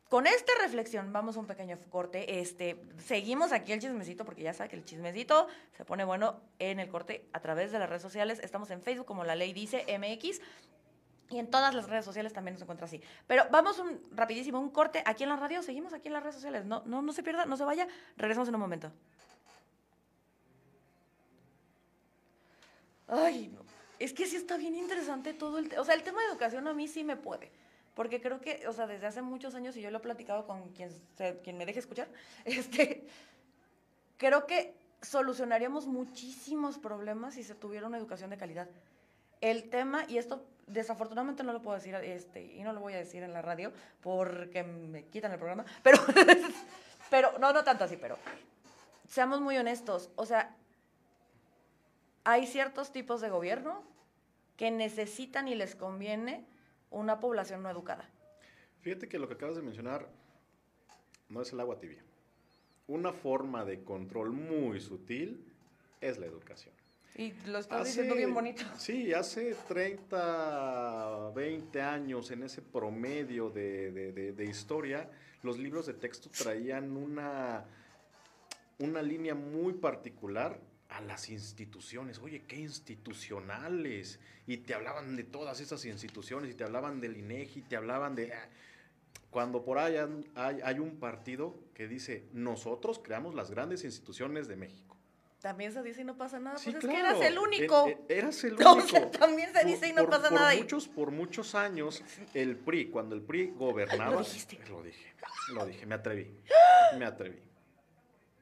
[0.08, 2.38] Con esta reflexión, vamos a un pequeño corte.
[2.40, 6.78] Este, seguimos aquí el chismecito, porque ya sabe que el chismecito se pone bueno en
[6.78, 8.38] el corte a través de las redes sociales.
[8.42, 10.40] Estamos en Facebook, como la ley dice, MX.
[11.30, 13.02] Y en todas las redes sociales también nos encuentra así.
[13.26, 15.60] Pero vamos un rapidísimo, un corte aquí en la radio.
[15.60, 16.64] Seguimos aquí en las redes sociales.
[16.64, 17.88] No, no, no se pierda, no se vaya.
[18.16, 18.92] Regresamos en un momento.
[23.08, 23.60] Ay, no.
[23.98, 25.76] Es que sí está bien interesante todo el...
[25.78, 27.50] O sea, el tema de educación a mí sí me puede.
[27.96, 30.68] Porque creo que, o sea, desde hace muchos años, y yo lo he platicado con
[30.74, 30.90] quien,
[31.42, 32.08] quien me deje escuchar,
[32.44, 33.08] este,
[34.18, 38.68] creo que solucionaríamos muchísimos problemas si se tuviera una educación de calidad.
[39.40, 42.98] El tema, y esto desafortunadamente no lo puedo decir, este, y no lo voy a
[42.98, 45.98] decir en la radio porque me quitan el programa, pero,
[47.08, 48.18] pero no, no tanto así, pero
[49.08, 50.54] seamos muy honestos, o sea,
[52.24, 53.82] hay ciertos tipos de gobierno
[54.58, 56.44] que necesitan y les conviene
[56.90, 58.08] una población no educada.
[58.80, 60.08] Fíjate que lo que acabas de mencionar
[61.28, 62.02] no es el agua tibia.
[62.86, 65.44] Una forma de control muy sutil
[66.00, 66.74] es la educación.
[67.16, 68.62] Y lo estás diciendo bien bonito.
[68.78, 75.10] Sí, hace 30, 20 años, en ese promedio de, de, de, historia,
[75.42, 77.64] los libros de texto traían una,
[78.78, 80.60] una línea muy particular
[80.96, 82.18] a las instituciones.
[82.18, 84.18] Oye, qué institucionales.
[84.46, 88.32] Y te hablaban de todas esas instituciones, y te hablaban del INEGI, te hablaban de...
[88.32, 88.48] Ah,
[89.30, 89.96] cuando por ahí
[90.34, 94.96] hay, hay, un partido que dice, nosotros creamos las grandes instituciones de México.
[95.40, 97.86] También se dice y no pasa nada, pues es que eras el único.
[98.08, 99.06] eras el único.
[99.18, 100.54] también se dice y no pasa nada.
[100.56, 104.12] Muchos, por muchos años, el PRI, cuando el PRI gobernaba...
[104.12, 104.58] Lo dijiste.
[104.70, 105.12] Lo dije,
[105.52, 106.30] lo dije, me atreví,
[106.98, 107.45] me atreví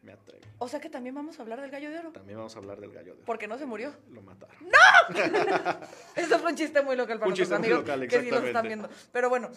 [0.04, 0.44] me atrevo.
[0.58, 2.12] O sea que también vamos a hablar del gallo de oro.
[2.12, 3.22] También vamos a hablar del gallo de oro.
[3.24, 3.94] Porque no se murió.
[4.12, 4.56] Lo mataron.
[4.60, 5.16] ¡No!
[6.16, 8.88] Eso fue un chiste muy local para nuestros amigos local, que sí están viendo.
[9.12, 9.50] Pero bueno,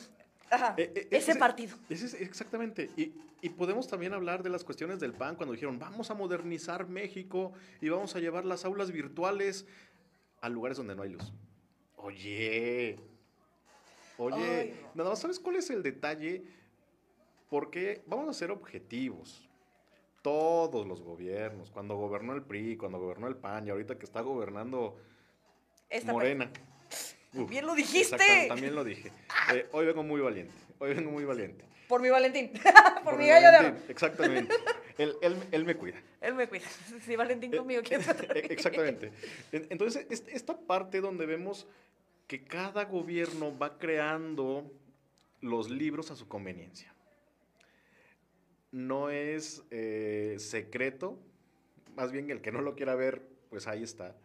[0.49, 1.77] ajá, eh, eh, ese, partido.
[1.89, 2.89] Ese, exactamente.
[2.95, 6.87] Y, y, podemos también hablar de las cuestiones del PAN cuando dijeron, vamos a modernizar
[6.87, 9.65] México y vamos a llevar las aulas virtuales
[10.41, 11.31] a lugares donde no hay luz.
[11.97, 12.99] Oye,
[14.17, 16.43] oye, nada más, ¿sabes cuál es el detalle?
[17.49, 19.46] Porque vamos a ser objetivos
[20.27, 24.19] todos los gobiernos, cuando gobernó el PRI, cuando gobernó el PAN y ahorita que está
[24.19, 24.99] gobernando
[26.03, 26.51] Morena.
[27.31, 28.47] Bien lo dijiste.
[28.49, 29.09] También lo dije.
[29.53, 30.53] Eh, hoy vengo muy valiente.
[30.79, 31.63] Hoy vengo muy valiente.
[31.87, 32.51] Por mi Valentín.
[33.05, 33.77] Por, mi gallo de oro.
[33.87, 34.53] Exactamente.
[34.97, 35.95] Él, él, él, me cuida.
[36.19, 36.65] Él me cuida.
[37.05, 38.11] Si Valentín conmigo, ¿quién se
[38.51, 39.13] Exactamente.
[39.53, 41.65] Entonces, esta parte donde vemos
[42.27, 44.69] que cada gobierno va creando
[45.39, 46.93] los libros a su conveniencia
[48.71, 51.17] no es eh, secreto,
[51.95, 54.15] más bien el que no lo quiera ver, pues ahí está.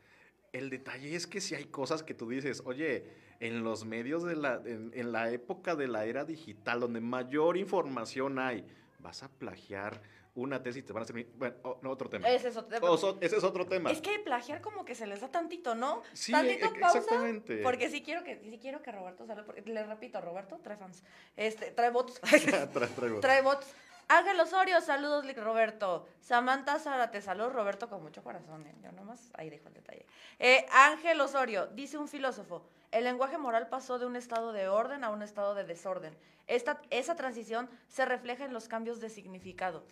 [0.53, 3.05] El detalle es que si hay cosas que tú dices, oye,
[3.41, 8.39] en los medios de la, en, la época de la era digital, donde mayor información
[8.39, 8.65] hay,
[8.99, 10.03] vas a plagiar
[10.35, 11.27] una tesis te van a hacer...
[11.35, 12.29] Bueno, otro tema.
[12.29, 13.19] Ese es otro, tema.
[13.21, 13.91] ese es otro tema.
[13.91, 16.03] Es que plagiar como que se les da tantito, ¿no?
[16.15, 17.63] Sí, tantito e, exactamente.
[17.63, 21.03] Porque sí quiero que, sí quiero que Roberto salga, porque le repito, Roberto trae fans,
[21.37, 22.21] este, trae bots.
[22.21, 23.21] trae, trae bots.
[23.21, 23.75] Trae bots.
[24.15, 26.07] Ángel Osorio, saludos Roberto.
[26.21, 28.67] Samantha Zárate, saludos Roberto con mucho corazón.
[28.67, 28.75] ¿eh?
[28.83, 30.05] Yo nomás ahí dejo el detalle.
[30.39, 35.03] Eh, Ángel Osorio, dice un filósofo, el lenguaje moral pasó de un estado de orden
[35.03, 36.15] a un estado de desorden.
[36.47, 39.83] Esta, esa transición se refleja en los cambios de significado.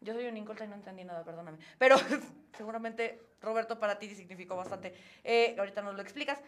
[0.00, 1.58] Yo soy un inculta y no entendí nada, perdóname.
[1.76, 1.96] Pero
[2.56, 4.94] seguramente Roberto para ti significó bastante.
[5.22, 6.40] Eh, ahorita nos lo explicas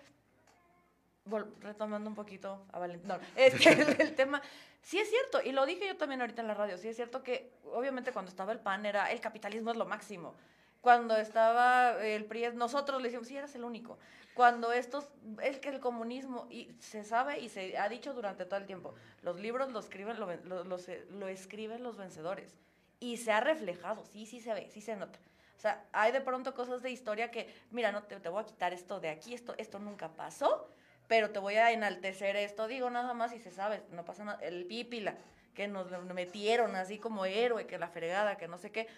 [1.61, 4.43] retomando un poquito a Valentín, no, es que el, tema,
[4.83, 7.23] sí es cierto, y lo dije yo también ahorita en la radio, sí es cierto
[7.23, 10.35] que obviamente cuando estaba el PAN era, el capitalismo es lo máximo,
[10.81, 13.99] cuando estaba el PRI, nosotros le decíamos, sí, eras el único,
[14.35, 15.09] cuando estos,
[15.43, 18.95] es que el comunismo, y se sabe y se ha dicho durante todo el tiempo,
[19.23, 22.57] los libros lo escriben, lo, lo, escriben los vencedores,
[22.99, 25.19] y se ha reflejado, sí, sí se ve, sí se nota.
[25.57, 28.47] O sea, hay de pronto cosas de historia que, mira, no te, te voy a
[28.47, 30.69] quitar esto de aquí, esto, esto nunca pasó,
[31.13, 34.39] pero te voy a enaltecer esto, digo nada más y se sabe, no pasa nada,
[34.41, 35.15] el pípila,
[35.53, 38.89] que nos metieron así como héroe, que la fregada, que no sé qué.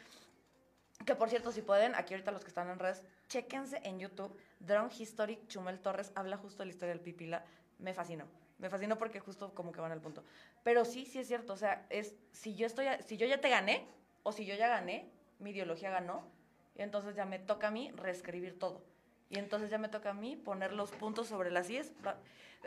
[1.05, 4.39] Que por cierto, si pueden, aquí ahorita los que están en redes, chéquense en YouTube,
[4.61, 7.45] Drone History, Chumel Torres habla justo de la historia del pípila,
[7.81, 8.27] me fascinó.
[8.59, 10.23] Me fascinó porque justo como que van al punto.
[10.63, 13.49] Pero sí, sí es cierto, o sea, es si yo estoy si yo ya te
[13.49, 13.89] gané
[14.23, 16.31] o si yo ya gané, mi ideología ganó,
[16.77, 18.94] y entonces ya me toca a mí reescribir todo.
[19.31, 21.93] Y entonces ya me toca a mí poner los puntos sobre las IES.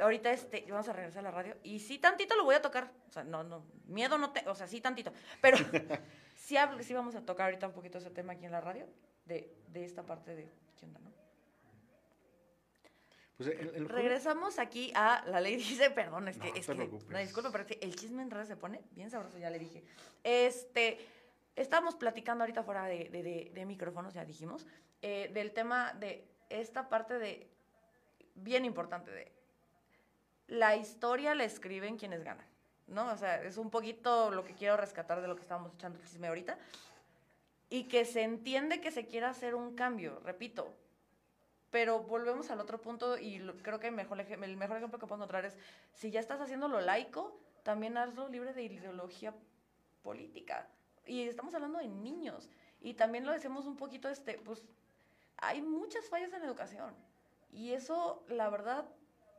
[0.02, 1.56] Ahorita este, vamos a regresar a la radio.
[1.64, 2.92] Y sí, tantito lo voy a tocar.
[3.10, 5.12] O sea, no, no, miedo no tengo, o sea, sí, tantito.
[5.42, 5.58] Pero
[6.36, 8.86] sí, sí vamos a tocar ahorita un poquito ese tema aquí en la radio,
[9.26, 10.48] de, de esta parte de,
[10.80, 11.12] ¿qué onda, no?
[13.38, 16.66] Pues el, el juego- Regresamos aquí a la ley dice, perdón, es que, No, es
[16.66, 19.38] te que, no, disculpa, pero es que el chisme en redes se pone bien sabroso,
[19.38, 19.84] ya le dije.
[20.24, 20.98] Este,
[21.56, 24.66] estamos platicando ahorita fuera de, de- de- de micrófonos, ya dijimos,
[25.04, 27.48] eh, del tema de esta parte de,
[28.36, 29.32] bien importante, de
[30.48, 32.46] la historia la escriben quienes ganan,
[32.88, 33.12] ¿no?
[33.12, 36.06] O sea, es un poquito lo que quiero rescatar de lo que estábamos echando el
[36.06, 36.58] chisme ahorita.
[37.70, 40.74] Y que se entiende que se quiera hacer un cambio, repito,
[41.70, 45.06] pero volvemos al otro punto y lo- creo que el mejor, el mejor ejemplo que
[45.06, 45.58] puedo encontrar es,
[45.92, 49.34] si ya estás haciendo lo laico, también hazlo libre de ideología
[50.02, 50.70] política.
[51.06, 52.50] Y estamos hablando de niños.
[52.80, 54.64] Y también lo decimos un poquito, este, pues,
[55.38, 56.94] hay muchas fallas en la educación.
[57.52, 58.86] Y eso, la verdad,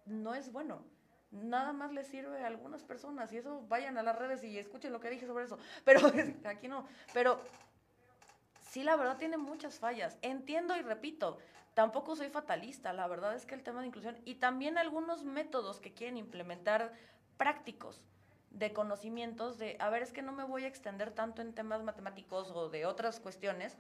[0.07, 0.83] no es bueno.
[1.31, 3.33] Nada más le sirve a algunas personas.
[3.33, 5.59] Y eso, vayan a las redes y escuchen lo que dije sobre eso.
[5.85, 6.01] Pero
[6.45, 6.87] aquí no.
[7.13, 7.41] Pero
[8.71, 10.19] sí, la verdad tiene muchas fallas.
[10.23, 11.39] Entiendo y repito,
[11.75, 12.93] tampoco soy fatalista.
[12.93, 16.93] La verdad es que el tema de inclusión y también algunos métodos que quieren implementar
[17.37, 18.05] prácticos
[18.51, 21.83] de conocimientos de, a ver, es que no me voy a extender tanto en temas
[21.83, 23.77] matemáticos o de otras cuestiones,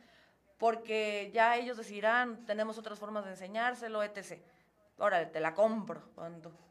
[0.58, 4.42] porque ya ellos decidirán, tenemos otras formas de enseñárselo, etc.
[4.98, 6.02] Ahora, te la compro,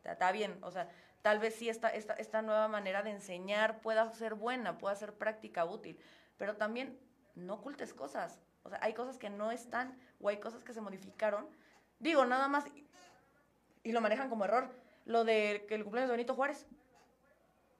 [0.03, 0.89] está bien, o sea,
[1.21, 5.13] tal vez sí esta, esta, esta nueva manera de enseñar pueda ser buena, pueda ser
[5.13, 5.97] práctica, útil,
[6.37, 6.99] pero también
[7.35, 8.41] no ocultes cosas.
[8.63, 11.47] O sea, hay cosas que no están o hay cosas que se modificaron.
[11.99, 12.65] Digo, nada más,
[13.83, 14.69] y lo manejan como error,
[15.05, 16.67] lo de que el cumpleaños de Benito Juárez.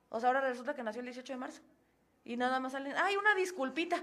[0.09, 1.61] O sea, ahora resulta que nació el 18 de marzo.
[2.23, 4.01] Y nada más salen, ¡ay, una disculpita!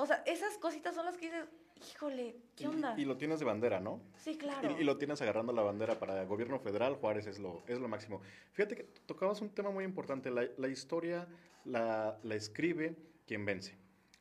[0.00, 1.44] O sea, esas cositas son las que dices,
[1.92, 2.94] híjole, ¿qué y- onda?
[2.96, 4.00] Y, lo tienes de bandera, ¿no?
[4.16, 4.70] sí, claro.
[4.70, 7.78] Y, y lo tienes agarrando la bandera para el gobierno federal, Juárez es lo, es
[7.78, 8.22] lo máximo.
[8.52, 11.28] Fíjate que tocabas un tema muy importante, la, la historia
[11.66, 13.76] la, la escribe quien vence.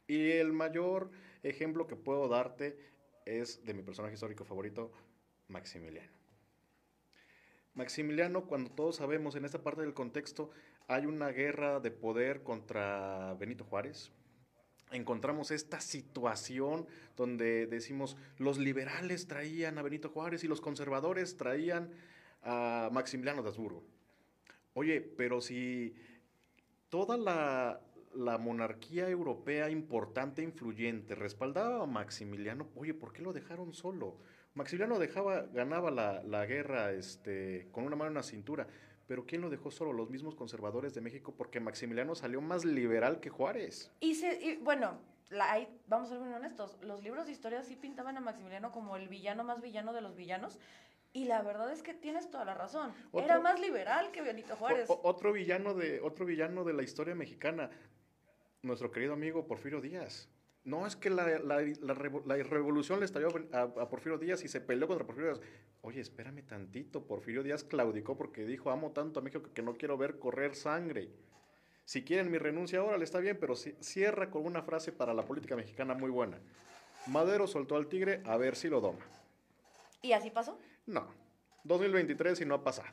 [0.05, 1.11] Y el mayor
[1.43, 2.77] ejemplo que puedo darte
[3.25, 4.91] es de mi personaje histórico favorito,
[5.47, 6.11] Maximiliano.
[7.73, 10.51] Maximiliano, cuando todos sabemos en esta parte del contexto,
[10.87, 14.11] hay una guerra de poder contra Benito Juárez.
[14.91, 21.91] Encontramos esta situación donde decimos los liberales traían a Benito Juárez y los conservadores traían
[22.43, 23.83] a Maximiliano de Habsburgo.
[24.73, 25.93] Oye, pero si
[26.89, 27.81] toda la,
[28.15, 34.17] la monarquía europea importante, influyente, respaldaba a Maximiliano, oye, ¿por qué lo dejaron solo?
[34.55, 38.67] Maximiliano dejaba, ganaba la, la guerra este, con una mano en la cintura,
[39.09, 39.91] pero ¿quién lo dejó solo?
[39.91, 43.91] Los mismos conservadores de México, porque Maximiliano salió más liberal que Juárez.
[44.01, 44.99] Y, se, y, bueno,
[45.31, 48.71] la, hay- vamos a ser muy honestos, los libros de historia sí pintaban a Maximiliano
[48.71, 50.59] como el villano más villano de los villanos,
[51.11, 52.93] y la verdad es que tienes toda la razón.
[53.11, 54.87] Otro- Era más liberal que Benito Juárez.
[54.87, 57.71] O- o- otro, villano de, otro villano de la historia mexicana,
[58.61, 60.29] nuestro querido amigo Porfirio Díaz.
[60.65, 64.43] No es que la, la- la revo- la revolución le estalló a, a Porfirio Díaz
[64.43, 65.45] y se peleó contra Porfirio Díaz.
[65.81, 69.97] Oye, espérame tantito, Porfirio Díaz claudicó porque dijo, amo tanto a México que no quiero
[69.97, 71.09] ver correr sangre.
[71.85, 75.13] Si quieren mi renuncia ahora, le está bien, pero ci- cierra con una frase para
[75.13, 76.37] la política mexicana muy buena.
[77.07, 78.99] Madero soltó al tigre, a ver si lo doma.
[80.01, 80.59] ¿Y así pasó?
[80.85, 81.07] No,
[81.63, 82.89] 2023 y no ha pasado.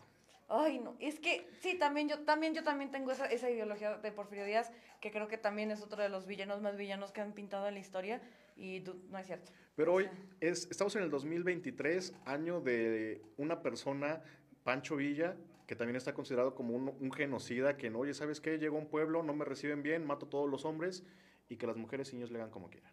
[0.48, 4.12] Ay, no, es que sí, también yo también yo también tengo esa, esa ideología de
[4.12, 7.32] Porfirio Díaz, que creo que también es otro de los villanos más villanos que han
[7.32, 8.20] pintado en la historia
[8.56, 9.50] y no es cierto.
[9.74, 10.08] Pero hoy
[10.40, 14.22] es, estamos en el 2023, año de una persona,
[14.62, 18.58] Pancho Villa, que también está considerado como un, un genocida, que no, oye, ¿sabes qué?
[18.58, 21.02] Llego a un pueblo, no me reciben bien, mato a todos los hombres
[21.48, 22.92] y que las mujeres y niños le hagan como quieran.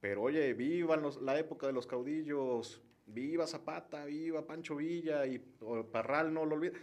[0.00, 2.80] Pero oye, vivan los- la época de los caudillos,
[3.12, 5.38] viva Zapata, viva Pancho Villa y
[5.90, 6.74] Parral, no lo olviden.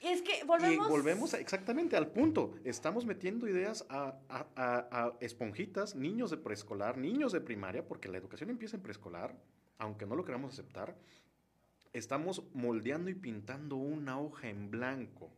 [0.00, 2.54] y es que volvemos Y volvemos exactamente al punto.
[2.64, 8.08] Estamos metiendo ideas a, a- a- a esponjitas, niños de preescolar, niños de primaria, porque
[8.08, 9.34] la educación empieza en preescolar,
[9.78, 10.94] aunque no lo queramos aceptar.
[11.92, 15.30] Estamos moldeando y pintando una hoja en blanco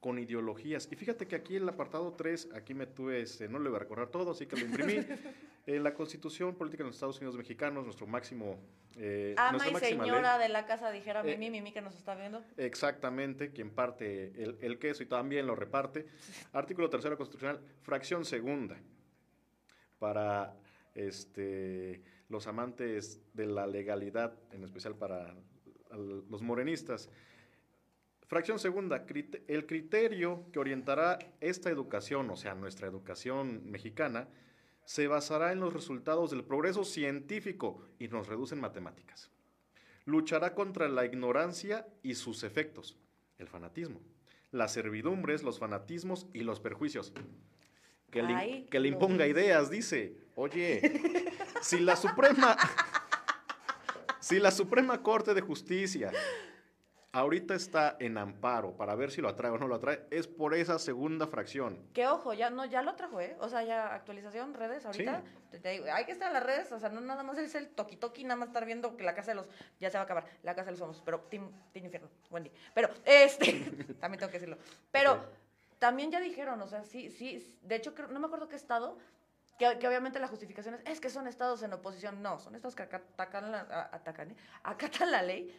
[0.00, 0.88] con ideologías.
[0.90, 3.80] Y fíjate que aquí el apartado 3, aquí me tuve, este, no le voy a
[3.80, 4.96] recordar todo, así que lo imprimí.
[5.68, 8.56] Eh, la Constitución Política de los Estados Unidos Mexicanos, nuestro máximo...
[8.96, 9.80] eh, ama y ley.
[9.80, 12.44] señora de la casa dijera Eh, Mimi, Mimi que nos está viendo.
[12.56, 16.06] Exactamente, quien parte el, el queso y también lo reparte.
[16.52, 18.76] Artículo tercero constitucional, fracción segunda.
[19.98, 20.54] Para
[20.94, 25.34] este, los amantes de la legalidad, en especial para
[25.90, 27.10] los morenistas.
[28.26, 34.28] Fracción segunda, crite- el criterio que orientará esta educación, o sea, nuestra educación mexicana,
[34.84, 39.30] se basará en los resultados del progreso científico y nos reduce en matemáticas
[40.08, 42.96] luchará contra la ignorancia y sus efectos,
[43.38, 44.00] el fanatismo,
[44.52, 47.12] las servidumbres, los fanatismos y los perjuicios.
[48.12, 50.16] Que le, que imponga ideas, dice.
[50.36, 51.02] Oye,
[51.60, 52.56] si la Suprema,
[54.20, 56.12] Si la Suprema Corte de Justicia
[57.18, 60.54] ahorita está en amparo para ver si lo atrae o no lo atrae, es por
[60.54, 61.78] esa segunda fracción.
[61.94, 63.36] Que ojo, ya no, ya lo trajo, ¿eh?
[63.40, 65.22] O sea, ya actualización, redes, ahorita.
[65.50, 67.54] Te, te digo, hay que estar en las redes, o sea, no nada más es
[67.54, 69.46] el toki toki, nada más estar viendo que la casa de los.
[69.80, 72.50] Ya se va a acabar, la casa de los somos, pero Team, team Infierno, Wendy.
[72.74, 73.52] Pero, este,
[74.00, 74.58] también tengo que decirlo.
[74.92, 75.20] Pero Ok.
[75.78, 78.98] también ya dijeron, o sea, sí, sí, de hecho, no me acuerdo qué estado.
[79.58, 82.20] Que, que obviamente la justificación es, es que son estados en oposición.
[82.20, 84.36] No, son estados que aca- atacan la, atacan, ¿eh?
[84.64, 85.58] acatan la ley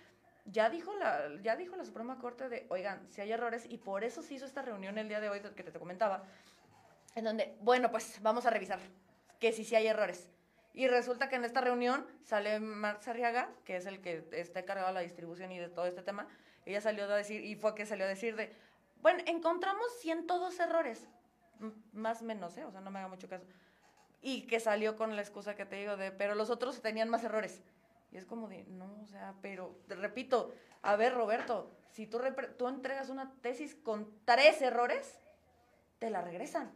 [0.51, 4.03] ya dijo la ya dijo la Suprema Corte de, oigan, si hay errores y por
[4.03, 6.23] eso se hizo esta reunión el día de hoy que te, te comentaba,
[7.15, 8.79] en donde, bueno, pues vamos a revisar
[9.39, 10.29] que si sí hay errores.
[10.73, 14.89] Y resulta que en esta reunión sale Marx Arriaga, que es el que está encargado
[14.89, 16.27] de la distribución y de todo este tema.
[16.65, 18.53] Ella salió a decir, y fue que salió a decir de,
[19.01, 21.07] bueno, encontramos 102 errores,
[21.93, 22.65] más menos, ¿eh?
[22.65, 23.45] O sea, no me haga mucho caso.
[24.21, 27.23] Y que salió con la excusa que te digo de, pero los otros tenían más
[27.23, 27.61] errores.
[28.11, 32.19] Y es como de, no, o sea, pero, te repito, a ver, Roberto, si tú,
[32.57, 35.19] tú entregas una tesis con tres errores,
[35.99, 36.71] te la regresan.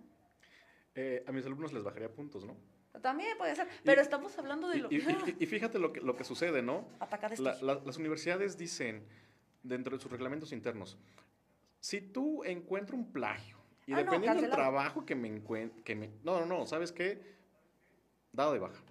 [0.95, 2.55] Eh, a mis alumnos les bajaría puntos, ¿no?
[3.01, 6.01] También puede ser, pero estamos hablando de Y, lo y- y- y fíjate lo que,
[6.01, 6.86] lo que sucede, ¿no?
[6.99, 9.07] Atacar La- la- las universidades dicen,
[9.63, 10.97] dentro de sus reglamentos internos,
[11.79, 13.57] si tú encuentras un plagio
[13.88, 14.55] y Ah, no, dependiendo del cancelado.
[14.73, 16.09] trabajo que me encuentre, que me...
[16.23, 17.38] No, no, no, ¿sabes qué?
[18.34, 18.84] Dado de baja.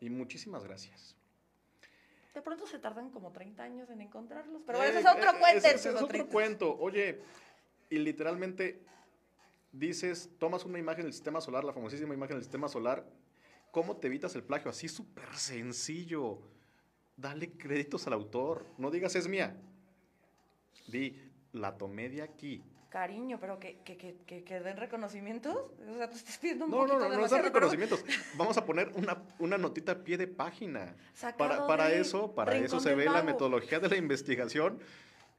[0.00, 1.15] Y muchísimas gracias.
[2.36, 5.36] De pronto se tardan como 30 años en encontrarlos, pero Eh, ese es otro eh,
[5.40, 5.68] cuento.
[5.68, 6.76] ese- es otro- cuento.
[6.78, 7.22] Oye,
[7.88, 8.82] y literalmente
[9.72, 13.06] dices, tomas una imagen del sistema solar, la famosísima imagen del sistema solar,
[13.70, 14.70] ¿cómo te evitas el plagio?
[14.70, 16.42] Así súper sencillo.
[17.16, 18.66] Dale créditos al autor.
[18.76, 19.56] No digas es mía.
[20.88, 21.18] Di,
[21.52, 22.62] la tomé de aquí.
[22.88, 25.56] Cariño, pero que, que, que, que, den reconocimientos.
[25.56, 28.04] O sea, tú estás pidiendo un No, no, no, no pero reconocimientos.
[28.36, 30.94] Vamos a poner una, una notita a pie de página.
[31.12, 34.78] sacado Para, para de eso, para Rincón eso se ve la metodología de la investigación,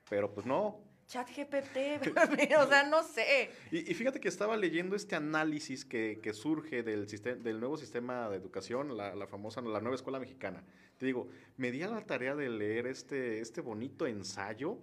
[0.10, 2.02] pero pues no, Chat GPT,
[2.60, 3.50] o sea, no sé.
[3.72, 7.78] Y, y fíjate que estaba leyendo este análisis que, que surge del, sistema, del nuevo
[7.78, 10.64] sistema de educación, la, la famosa, la nueva escuela mexicana.
[10.98, 14.80] Te digo, me di a la tarea de leer este, este bonito ensayo,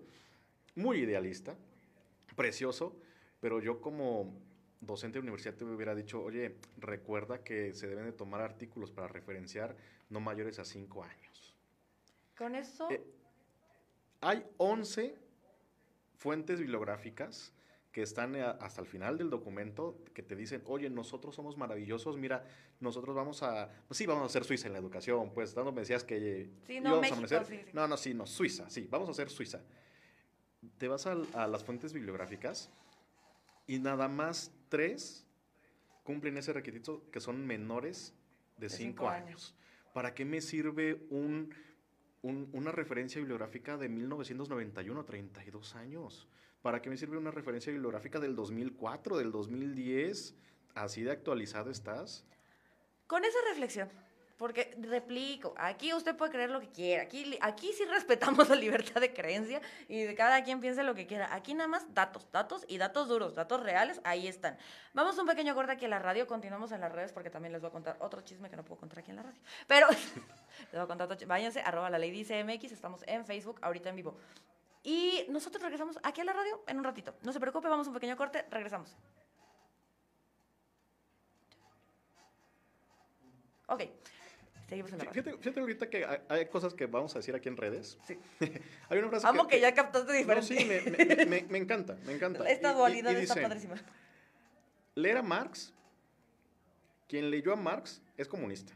[0.74, 1.56] muy idealista,
[2.34, 2.96] precioso,
[3.40, 4.34] pero yo como
[4.80, 9.08] docente de universidad te hubiera dicho, oye, recuerda que se deben de tomar artículos para
[9.08, 9.76] referenciar
[10.10, 11.54] no mayores a cinco años.
[12.36, 13.02] Con eso, Eh,
[14.20, 15.16] Hay 11
[16.16, 17.52] fuentes bibliográficas
[17.92, 22.16] que están eh, hasta el final del documento que te dicen, oye, nosotros somos maravillosos,
[22.16, 22.44] mira,
[22.80, 25.82] nosotros vamos a, pues sí, vamos a ser Suiza en la educación, pues, dando me
[25.82, 27.70] decías que Sí, no, a México, sí, sí.
[27.72, 29.62] No, no, sí, no, Suiza, sí, vamos a ser Suiza.
[30.84, 32.68] Te vas al- a, las fuentes bibliográficas
[33.66, 35.26] y nada más tres
[36.02, 38.12] cumplen ese requisito que son menores
[38.58, 39.26] de De cinco cinco años.
[39.26, 39.54] años.
[39.94, 41.54] ¿Para qué me sirve un,
[42.20, 46.28] un- una referencia bibliográfica de 1991, 32 años?
[46.60, 50.34] ¿Para qué me sirve una referencia bibliográfica del 2004, del 2010?
[50.74, 52.26] ¿Así de actualizado estás?
[53.06, 53.88] con esa reflexión,
[54.36, 59.00] porque replico, aquí usted puede creer lo que quiera, aquí, aquí sí respetamos la libertad
[59.00, 61.32] de creencia y de cada quien piense lo que quiera.
[61.32, 64.58] Aquí nada más datos, datos y datos duros, datos reales, ahí están.
[64.92, 67.60] Vamos un pequeño corte aquí en la radio, continuamos en las redes porque también les
[67.60, 69.40] voy a contar otro chisme que no puedo contar aquí en la radio.
[69.66, 71.28] Pero les voy a contar otro chisme.
[71.28, 74.16] Váyanse, arroba la ley dice estamos en Facebook, ahorita en vivo.
[74.82, 77.14] Y nosotros regresamos aquí a la radio en un ratito.
[77.22, 78.94] No se preocupe, vamos a un pequeño corte, regresamos.
[83.66, 83.82] Ok,
[84.68, 85.04] seguimos en la.
[85.06, 87.98] Fíjate, fíjate ahorita que hay, cosas que vamos a decir aquí en redes.
[88.06, 88.18] Sí.
[88.88, 90.46] hay una frase Amo que, ya captaste No, diferente.
[90.46, 92.44] sí, me, me- me- me encanta, me encanta.
[92.50, 93.74] Esta Y- dualidad y está dice, padrísima.
[94.96, 95.72] Leer a Marx,
[97.08, 98.72] quien leyó a Marx es comunista.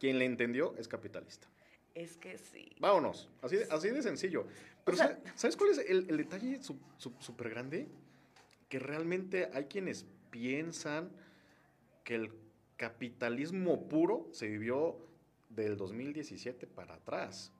[0.00, 1.46] Quien le entendió es capitalista.
[1.94, 2.74] Es que sí.
[2.80, 4.46] Vámonos, así de, así de sencillo.
[4.84, 6.60] Pero O sea- ¿sabe- ¿sabes cuál es el, el detalle
[6.98, 7.88] súper grande?
[8.68, 11.10] Que realmente hay quienes piensan
[12.02, 12.32] que el
[12.76, 14.96] capitalismo puro se vivió
[15.48, 17.52] del 2017 para atrás.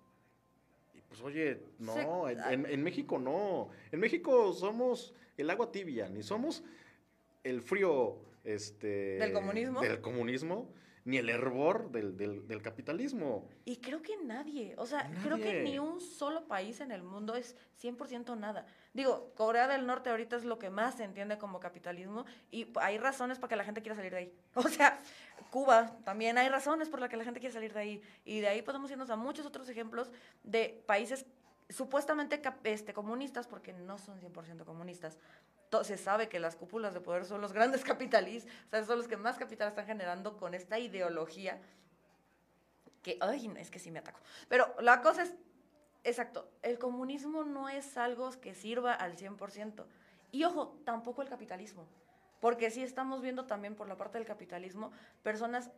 [0.94, 3.68] Y pues oye, no, en, en- en México no.
[3.92, 6.62] En México somos el agua tibia, ni somos
[7.42, 9.80] el frío este, ¿Del comunismo?
[9.80, 10.68] del comunismo,
[11.04, 13.46] ni el hervor del, del- del capitalismo.
[13.64, 17.34] Y creo que nadie, o sea, creo que ni un solo país en el mundo
[17.34, 18.64] es 100% nada.
[18.94, 22.96] Digo, Corea del Norte ahorita es lo que más se entiende como capitalismo y hay
[22.98, 24.32] razones para que la gente quiera salir de ahí.
[24.54, 25.00] O sea,
[25.50, 28.02] Cuba también hay razones por las que la gente quiere salir de ahí.
[28.24, 30.10] Y de ahí podemos irnos a muchos otros ejemplos
[30.42, 31.26] de países
[31.68, 35.18] supuestamente este, comunistas, porque no son 100% comunistas.
[35.82, 39.08] Se sabe que las cúpulas de poder son los grandes capitalistas, o sea, son los
[39.08, 41.60] que más capital están generando con esta ideología
[43.02, 44.18] que, ay, es que sí me ataco.
[44.48, 45.34] Pero la cosa es,
[46.02, 49.84] exacto, el comunismo no es algo que sirva al 100%.
[50.32, 51.86] Y ojo, tampoco el capitalismo.
[52.40, 54.90] Porque sí estamos viendo también por la parte del capitalismo
[55.22, 55.70] personas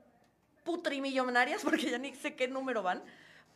[0.64, 3.02] putrimillonarias, porque ya ni sé qué número van,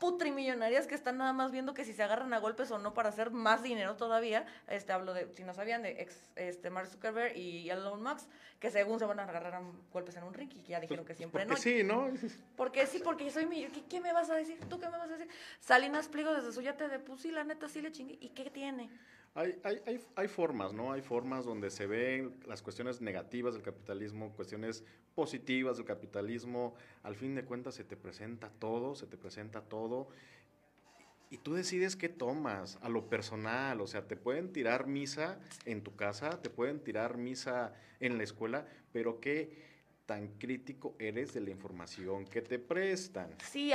[0.01, 3.11] putrimillonarias que están nada más viendo que si se agarran a golpes o no para
[3.11, 4.47] hacer más dinero todavía.
[4.67, 8.27] Este hablo de, si no sabían, de ex, este Mark Zuckerberg y Elon Musk,
[8.59, 11.05] que según se van a agarrar a golpes en un ring y que ya dijeron
[11.05, 11.61] que siempre porque no.
[11.61, 12.09] sí, ¿no?
[12.57, 14.59] Porque sí, porque yo soy mi, ¿qué, ¿qué, me vas a decir?
[14.71, 15.29] ¿Tú qué me vas a decir?
[15.61, 18.17] Salinas Pliego desde su yate de pues sí, la neta sí le chingue.
[18.21, 18.91] ¿Y qué tiene?
[19.35, 20.91] Hay, hay, hay, hay, formas, ¿no?
[20.91, 26.75] Hay formas donde se ven las cuestiones negativas del capitalismo, cuestiones positivas del capitalismo.
[27.05, 30.09] Al fin de cuentas se te presenta todo, se te presenta todo.
[31.31, 33.81] Y tú decides qué tomas a lo personal.
[33.81, 38.25] O sea, te pueden tirar misa en tu casa, te pueden tirar misa en la
[38.25, 39.71] escuela, pero qué
[40.07, 43.31] tan crítico eres de la información que te prestan.
[43.49, 43.71] Sí,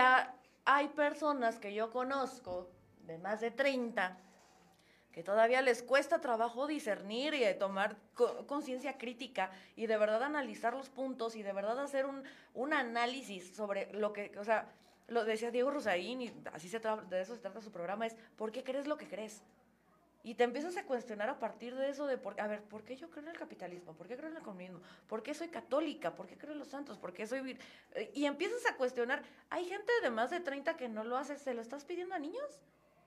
[0.65, 2.69] hay personas que yo conozco
[3.07, 4.24] de más de 30
[5.15, 7.95] que todavía les cuesta trabajo discernir y tomar
[8.47, 13.93] conciencia crítica y de verdad analizar los puntos y de verdad hacer un, análisis sobre
[13.93, 14.67] lo que, o sea,
[15.07, 18.51] lo decía Diego Rosarín y así se de eso se trata su programa, es ¿por
[18.51, 19.41] qué crees lo que crees?
[20.21, 22.97] Y te empiezas a cuestionar a partir de eso de, por, a ver, ¿por qué
[22.97, 23.93] yo creo en el capitalismo?
[23.93, 24.81] ¿Por qué creo en el comunismo?
[25.07, 26.13] ¿Por qué soy católica?
[26.13, 26.97] ¿Por qué creo en los santos?
[26.97, 27.57] ¿Por qué soy...
[28.13, 31.53] Y empiezas a cuestionar, hay gente de más de 30 que no lo hace, ¿se
[31.53, 32.59] lo estás pidiendo a niños?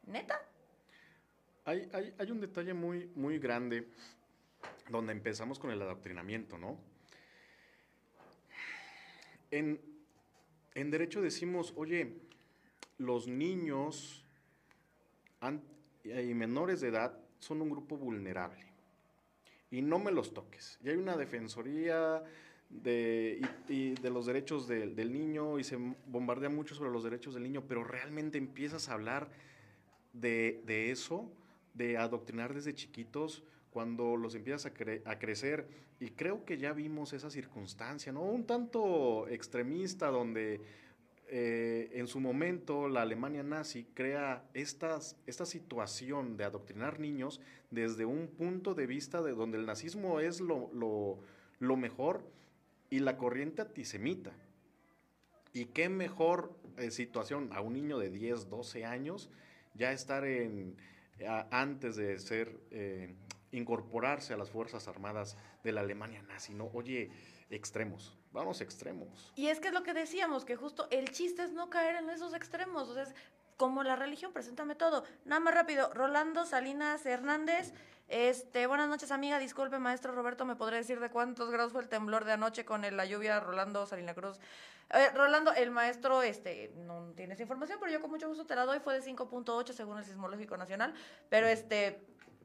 [0.06, 0.40] ¿Neta?
[1.68, 3.88] Hay, un detalle muy, muy grande
[4.88, 6.78] donde empezamos con el adoctrinamiento, ¿no?
[9.50, 9.78] En,
[10.74, 12.22] derecho decimos, oye,
[12.96, 14.24] los niños
[16.04, 18.64] y menores de edad son un grupo vulnerable
[19.70, 20.78] y no me los toques.
[20.82, 22.24] Y hay una defensoría
[22.70, 23.42] de,
[24.04, 27.84] los derechos de, del niño y se bombardea mucho sobre los derechos del niño, pero
[27.84, 29.28] realmente empiezas a hablar
[30.14, 31.30] de eso
[31.78, 35.66] de adoctrinar desde chiquitos cuando los empiezas a, cre a, crecer.
[36.00, 38.22] Y creo que ya vimos esa circunstancia, ¿no?
[38.22, 40.60] Un tanto extremista donde
[41.28, 48.04] eh, en su momento la Alemania nazi crea estas, esta situación de adoctrinar niños desde
[48.04, 52.22] un punto de vista de donde el nazismo es lo, lo, mejor
[52.90, 54.32] y la corriente antisemita.
[55.52, 59.30] Y qué mejor eh, situación a un niño de 10, 12 años
[59.74, 60.76] ya estar en
[61.50, 63.14] antes de ser, eh,
[63.52, 66.70] incorporarse a las Fuerzas Armadas de la Alemania nazi, ¿no?
[66.74, 67.10] Oye,
[67.50, 69.32] extremos, vamos extremos.
[69.36, 72.10] Y es que es lo que decíamos, que justo el chiste es no caer en
[72.10, 73.14] esos extremos, o sea, es
[73.56, 75.04] como la religión, preséntame todo.
[75.24, 77.72] Nada más rápido, Rolando Salinas Hernández,
[78.08, 81.88] este, buenas noches amiga, disculpe maestro Roberto, ¿me podría decir de cuántos grados fue el
[81.88, 84.40] temblor de anoche con la lluvia Rolando Salina Cruz?
[84.90, 88.56] Eh, Rolando, el maestro este, no tiene esa información, pero yo con mucho gusto te
[88.56, 90.94] la doy, fue de 5.8 según el Sismológico Nacional,
[91.28, 92.00] pero este...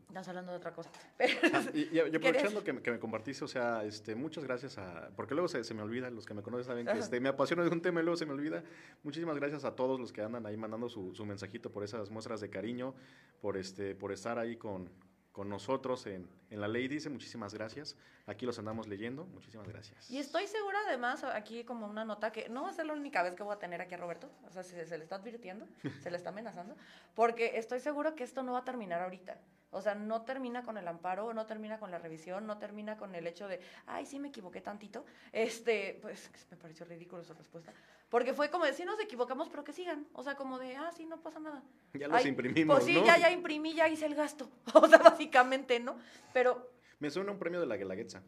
[0.09, 0.91] Estamos hablando de otra cosa.
[1.19, 4.77] Ah, y, y, y, aprovechando que me, que me, compartiste, o sea, este, muchas gracias
[4.77, 5.09] a...
[5.15, 7.63] Porque luego se, se me olvida, los que me conocen saben que este, me apasiona
[7.63, 8.63] de un tema y luego se me olvida.
[9.01, 12.41] Muchísimas gracias a todos los que andan ahí mandando su, su mensajito por esas muestras
[12.41, 12.93] de cariño,
[13.41, 14.91] por, este, por estar ahí con,
[15.33, 17.09] con nosotros en, en, la ley dice.
[17.09, 17.97] Muchísimas gracias.
[18.27, 19.25] Aquí los andamos leyendo.
[19.25, 20.09] Muchísimas gracias.
[20.09, 23.21] Y estoy segura además, aquí como una nota, que no va a ser la única
[23.23, 24.29] vez que voy a tener aquí a Roberto.
[24.47, 25.67] O sea, se, se le está advirtiendo,
[26.01, 26.77] se le está amenazando,
[27.15, 29.37] porque estoy segura que esto no va a terminar ahorita.
[29.73, 33.15] O sea, no termina con el amparo, no termina con la revisión, no termina con
[33.15, 35.03] el hecho de, ay, sí me equivoqué tantito.
[35.31, 37.73] Este, pues me pareció ridículo su respuesta.
[38.13, 40.05] Porque fue como de, sí nos equivocamos, pero que sigan.
[40.13, 41.63] O sea, como de, ah, sí, no pasa nada.
[41.95, 43.07] Ya los ay, imprimimos, Pues sí, ¿no?
[43.07, 44.51] ya, ya imprimí, ya hice el gasto.
[44.75, 45.97] O sea, básicamente, ¿no?
[46.31, 46.69] Pero...
[46.99, 48.21] Me suena un premio de la Guelaguetza.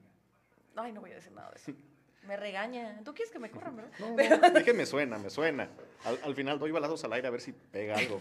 [0.75, 1.71] Ay, no voy a decir nada de eso.
[2.27, 2.99] Me regaña.
[3.05, 3.91] Tú quieres que me corran, ¿verdad?
[3.99, 4.39] No, Pero...
[4.39, 5.69] no, dije me suena, me suena.
[6.03, 8.19] Al, al, final doy balazos al aire a ver si pega algo.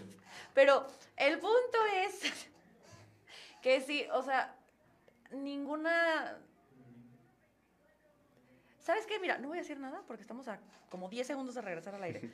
[0.53, 0.85] Pero
[1.17, 2.45] el punto es
[3.63, 4.55] que sí, o sea,
[5.31, 6.37] ninguna...
[8.85, 9.17] ¿Sabes qué?
[9.19, 10.59] Mira, no voy a decir nada porque estamos a
[10.91, 12.29] como 10 segundos de regresar al aire.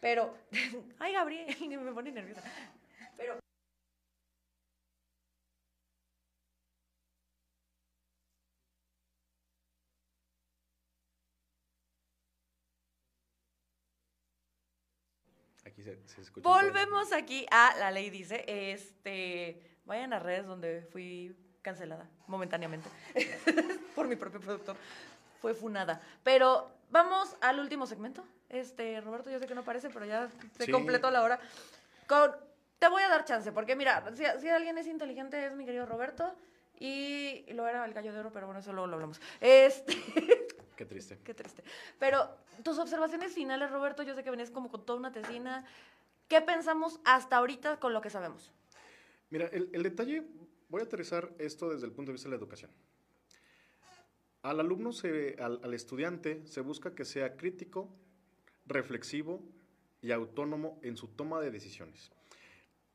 [0.00, 0.36] Pero,
[0.98, 1.46] ay, Gabriel,
[1.80, 2.42] me pone nerviosa.
[3.16, 3.38] Pero...
[15.64, 16.48] Aquí se, se escucha.
[16.48, 22.88] Volvemos aquí a la ley dice, este vayan a redes donde fui cancelada momentáneamente
[23.94, 24.76] por mi propio productor.
[25.42, 26.00] Fue funada.
[26.22, 28.24] Pero vamos al último segmento.
[28.48, 30.72] Este, Roberto, yo sé que no parece, pero ya se sí.
[30.72, 31.40] completó la hora.
[32.06, 32.30] Con,
[32.78, 35.86] te voy a dar chance, porque mira, si, si, alguien es inteligente es mi querido
[35.86, 36.34] Roberto
[36.78, 39.20] y, y lo era el gallo de oro, pero bueno, eso luego lo hablamos.
[39.40, 39.96] Este,
[40.76, 41.18] Qué triste.
[41.24, 41.62] Qué triste.
[41.98, 45.64] Pero tus observaciones finales, Roberto, yo sé que venías como con toda una tesina.
[46.28, 48.52] ¿Qué pensamos hasta ahorita con lo que sabemos?
[49.30, 50.24] Mira, el, el detalle,
[50.68, 52.70] voy a aterrizar esto desde el punto de vista de la educación.
[54.42, 54.90] Al alumno,
[55.38, 57.88] al, estudiante, se busca que sea crítico,
[58.66, 59.40] reflexivo
[60.00, 62.10] y autónomo en su toma de decisiones.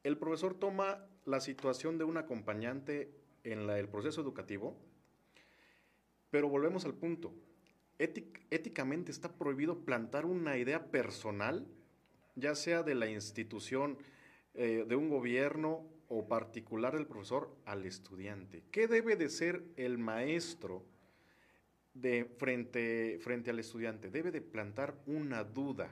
[0.03, 3.11] El profesor toma la situación de un acompañante
[3.45, 4.77] en la- el proceso educativo,
[6.31, 7.33] pero volvemos al punto.
[7.97, 11.65] Étic- éticamente está prohibido plantar una idea personal,
[12.35, 13.97] ya sea de la institución,
[14.53, 18.63] eh, de un gobierno o particular del profesor al estudiante.
[18.71, 20.83] ¿Qué debe de ser el maestro
[22.01, 24.09] de frente, frente al estudiante?
[24.09, 25.89] Debe de plantar una duda.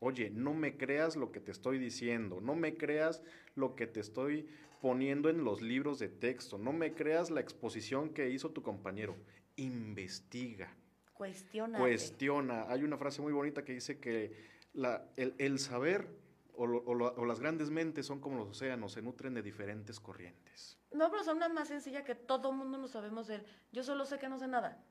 [0.00, 3.22] Oye, no me creas lo que te estoy diciendo, no me creas
[3.54, 4.48] lo que te estoy
[4.80, 9.14] poniendo en los libros de texto, no me creas la exposición que hizo tu compañero.
[9.56, 10.74] Investiga,
[11.14, 11.78] Cuestiona.
[11.78, 12.62] cuestiona.
[12.68, 14.32] Hay una frase muy bonita que dice que
[14.72, 16.08] la- el, el saber
[16.54, 19.42] o, lo- o lo- o las grandes mentes son como los océanos, se nutren de
[19.42, 20.78] diferentes corrientes.
[20.92, 24.18] No, pero son una más sencilla que todo mundo no sabemos el yo solo sé
[24.18, 24.84] que no sé nada.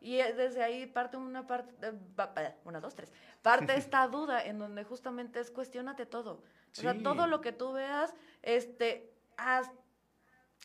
[0.00, 4.58] Y eh, desde ahí parte una parte, eh, una, dos, tres, parte esta duda en
[4.58, 6.42] donde justamente es cuestionate todo.
[6.72, 7.02] O sea, Sí.
[7.02, 9.70] todo lo que tú veas, este, haz-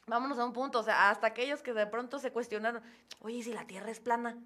[0.07, 2.81] vámonos a un punto, o sea, hasta aquellos que de pronto se cuestionaron,
[3.19, 4.37] oye, ¿y si la Tierra es plana.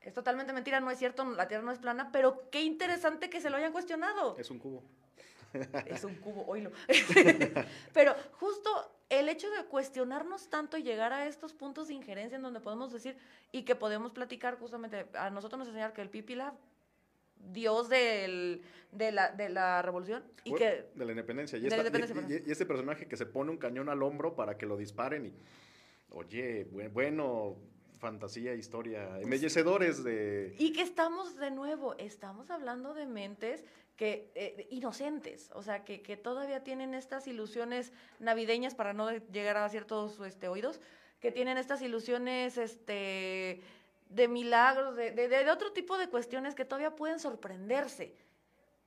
[0.00, 3.40] Es totalmente mentira, no es cierto, la Tierra no es plana, pero qué interesante que
[3.40, 4.36] se lo hayan cuestionado.
[4.38, 4.84] Es un cubo.
[5.86, 6.70] Es un cubo, oílo.
[7.94, 12.42] Pero justo el hecho de cuestionarnos tanto y llegar a estos puntos de injerencia en
[12.42, 13.16] donde podemos decir
[13.52, 16.54] y que podemos platicar justamente, a nosotros nos enseñaron que el Pipila,
[17.52, 21.58] dios del, de, la, de la revolución, y Bueno, que de la independencia.
[21.58, 24.02] Y, la esta- y- independencia, y- y este personaje que se pone un cañón al
[24.02, 25.32] hombro para que lo disparen y,
[26.10, 27.56] oye, bu- bueno,
[27.98, 30.54] fantasía, historia, embellecedores de...
[30.58, 33.64] Y que estamos de nuevo, estamos hablando de mentes
[33.96, 39.56] que eh, inocentes, o sea, que, que todavía tienen estas ilusiones navideñas para no llegar
[39.56, 40.80] a ciertos este, oídos,
[41.20, 43.62] que tienen estas ilusiones este,
[44.10, 48.14] de milagros, de, de- de otro tipo de cuestiones que todavía pueden sorprenderse,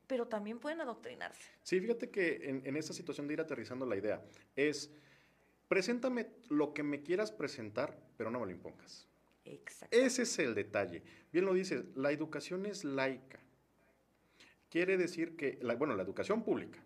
[0.05, 1.49] pero también pueden adoctrinarse.
[1.64, 4.22] Sí, fíjate que en, en esta situación de ir aterrizando la idea
[4.55, 4.91] es,
[5.80, 9.08] preséntame lo que me quieras presentar, pero no me lo impongas.
[9.46, 9.96] Exacto.
[9.98, 11.02] Ese es el detalle.
[11.32, 13.40] Bien lo dices, la educación es laica.
[14.70, 16.80] Quiere decir que, la- bueno, la educación pública.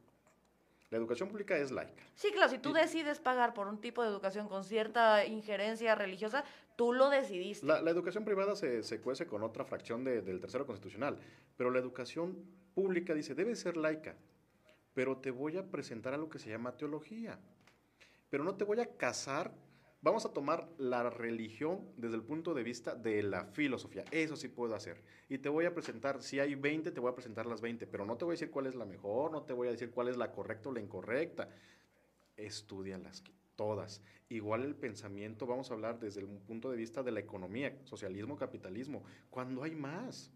[0.89, 2.03] La educación pública es laica.
[2.13, 5.95] Sí, claro, si tú Y- decides pagar por un tipo de educación con cierta injerencia
[5.95, 6.43] religiosa,
[6.75, 7.65] tú lo decidiste.
[7.65, 11.17] La, la educación privada se, se cuece con otra fracción de- del tercero constitucional,
[11.57, 12.37] pero la educación
[12.75, 14.15] pública dice, debe ser laica,
[14.93, 17.39] pero te voy a presentar algo que se llama teología,
[18.33, 19.53] pero no te voy a casar,
[20.01, 24.47] vamos a tomar la religión desde el punto de vista de la filosofía, eso sí
[24.47, 27.61] puedo hacer, y te voy a presentar, si hay 20, te voy a presentar las
[27.61, 29.71] 20, pero no te voy a decir cuál es la mejor, no te voy a
[29.71, 31.47] decir cuál es la correcta o la incorrecta,
[32.35, 33.23] estudialas
[33.55, 34.01] todas.
[34.29, 38.35] Igual el pensamiento, vamos a hablar desde el punto de vista de la economía, socialismo,
[38.35, 40.31] capitalismo, cuando hay más.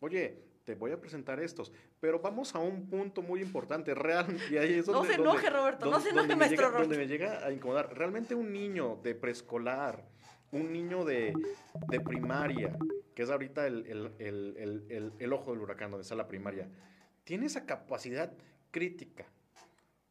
[0.00, 4.56] Oye, te voy a presentar estos, pero vamos a un punto muy importante, real, y
[4.56, 5.12] ahí es No donde...
[5.12, 6.88] se donde- enoje, Roberto, no se enoje, maestro llega- Roberto.
[6.88, 7.96] Donde me llega a incomodar.
[7.96, 10.04] Realmente un niño de preescolar,
[10.50, 11.32] un niño de,
[11.88, 12.76] de primaria,
[13.14, 13.86] que es ahorita el-
[14.18, 16.68] el- el- el ojo del huracán, donde está la primaria,
[17.22, 18.32] tiene esa capacidad
[18.72, 19.24] crítica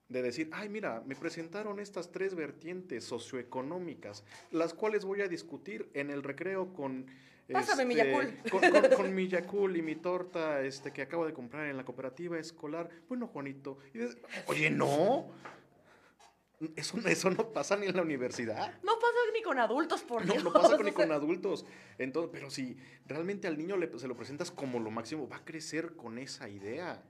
[0.09, 5.89] de decir, ay, mira, me presentaron estas tres vertientes socioeconómicas, las cuales voy a discutir
[5.93, 7.07] en el recreo con...
[7.51, 8.49] Pásame mi Yakult.
[8.49, 11.85] Con, con- con mi Yakult y mi torta este, que acabo de comprar en la
[11.85, 12.89] cooperativa escolar.
[13.07, 15.27] Bueno, Juanito, y dices, oye, no,
[16.75, 18.73] eso, eso no pasa ni en la universidad.
[18.81, 20.43] No pasa ni con adultos, por No, Dios.
[20.43, 21.65] no pasa ni con adultos.
[21.99, 25.45] Entonces, pero si realmente al niño le- se lo presentas como lo máximo, va a
[25.45, 27.03] crecer con esa idea.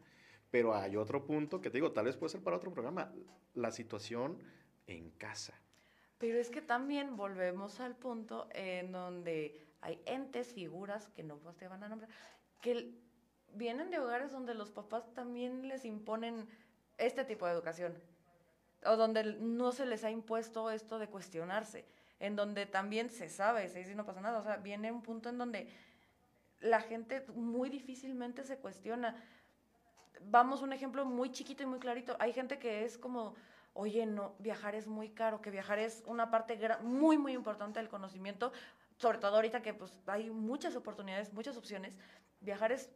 [0.56, 3.12] Pero hay otro punto que te digo, tal vez puede ser para otro programa,
[3.56, 4.40] la situación
[4.88, 5.54] en casa.
[6.18, 11.68] Pero es que también volvemos al punto en donde hay entes, figuras, que no te
[11.68, 12.10] van a nombrar,
[12.62, 12.98] que
[13.52, 16.48] vienen de hogares donde los papás también les imponen
[16.98, 17.94] este tipo de educación.
[18.86, 21.84] O donde no se les ha impuesto esto de cuestionarse.
[22.22, 24.40] En donde también se sabe, se dice no pasa nada.
[24.40, 25.68] O sea, viene un punto en donde
[26.62, 29.22] la gente muy difícilmente se cuestiona.
[30.22, 32.16] Vamos, un ejemplo muy chiquito y muy clarito.
[32.20, 33.36] Hay gente que es como,
[33.74, 37.90] oye, no, viajar es muy caro, que viajar es una parte muy, muy importante del
[37.90, 38.52] conocimiento,
[38.98, 41.98] sobre todo ahorita que pues hay muchas oportunidades, muchas opciones.
[42.42, 42.90] Viajar es,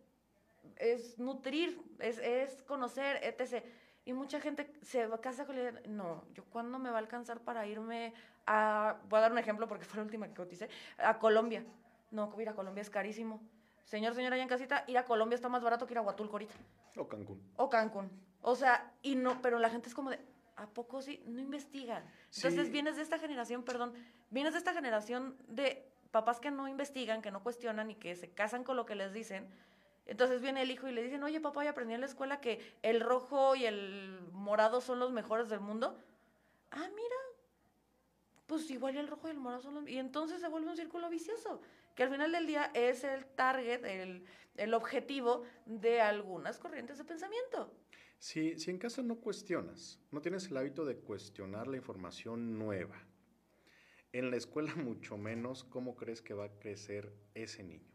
[0.78, 3.64] es nutrir, es, es conocer, etc.
[4.06, 7.42] Y mucha gente se casa con la idea, no, yo cuándo me va a alcanzar
[7.42, 8.14] para irme
[8.48, 11.64] a, voy a dar un ejemplo porque fue la última que coticé, a Colombia.
[12.12, 13.40] No, ir a Colombia es carísimo.
[13.84, 16.34] Señor, señora, allá en casita, ir a Colombia está más barato que ir a Huatulco
[16.34, 16.54] ahorita.
[17.00, 17.42] O Cancún.
[17.56, 18.12] O Cancún.
[18.42, 20.20] O sea, y no, pero la gente es como de,
[20.56, 21.24] ¿a poco sí?
[21.26, 22.04] No investigan.
[22.36, 23.94] Entonces vienes de esta generación, perdón,
[24.30, 28.30] vienes de esta generación de papás que no investigan, que no cuestionan y que se
[28.30, 29.48] casan con lo que les dicen.
[30.06, 32.76] Entonces viene el hijo y le dicen, oye papá, ya aprendí en la escuela que
[32.82, 35.98] el rojo y el morado son los mejores del mundo.
[36.72, 37.16] Ah, mira,
[38.48, 39.88] pues igual el rojo y el morado son los...
[39.88, 41.62] Y entonces se vuelve un círculo vicioso,
[41.96, 44.26] que al final del día es el target, el,
[44.60, 47.74] el objetivo de algunas corrientes de pensamiento.
[48.20, 53.02] Si, si en casa no cuestionas, no tienes el hábito de cuestionar la información nueva,
[54.12, 57.88] en la escuela mucho menos, ¿cómo crees que va a crecer ese niño?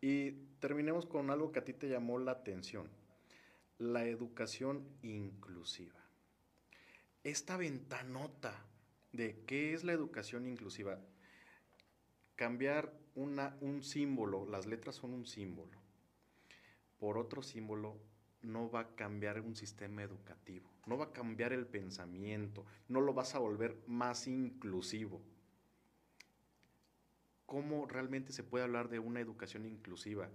[0.00, 2.88] Y terminemos con algo que a ti te llamó la atención,
[3.78, 6.00] la educación inclusiva.
[7.24, 8.66] Esta ventanota
[9.12, 11.00] de qué es la educación inclusiva,
[12.36, 15.78] cambiar un símbolo, las letras son un símbolo,
[16.98, 17.98] por otro símbolo
[18.42, 23.14] no va a cambiar un sistema educativo, no va a cambiar el pensamiento, no lo
[23.14, 25.20] vas a volver más inclusivo.
[27.46, 30.30] ¿Cómo realmente se puede hablar de una educación inclusiva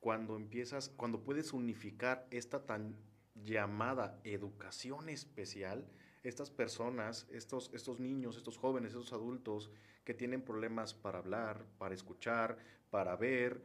[0.00, 2.96] cuando empiezas, cuando puedes unificar esta tan
[3.34, 5.86] llamada educación especial,
[6.22, 9.70] estas personas, estos, estos niños, estos jóvenes, estos adultos
[10.04, 12.58] que tienen problemas para hablar, para escuchar,
[12.90, 13.62] para ver,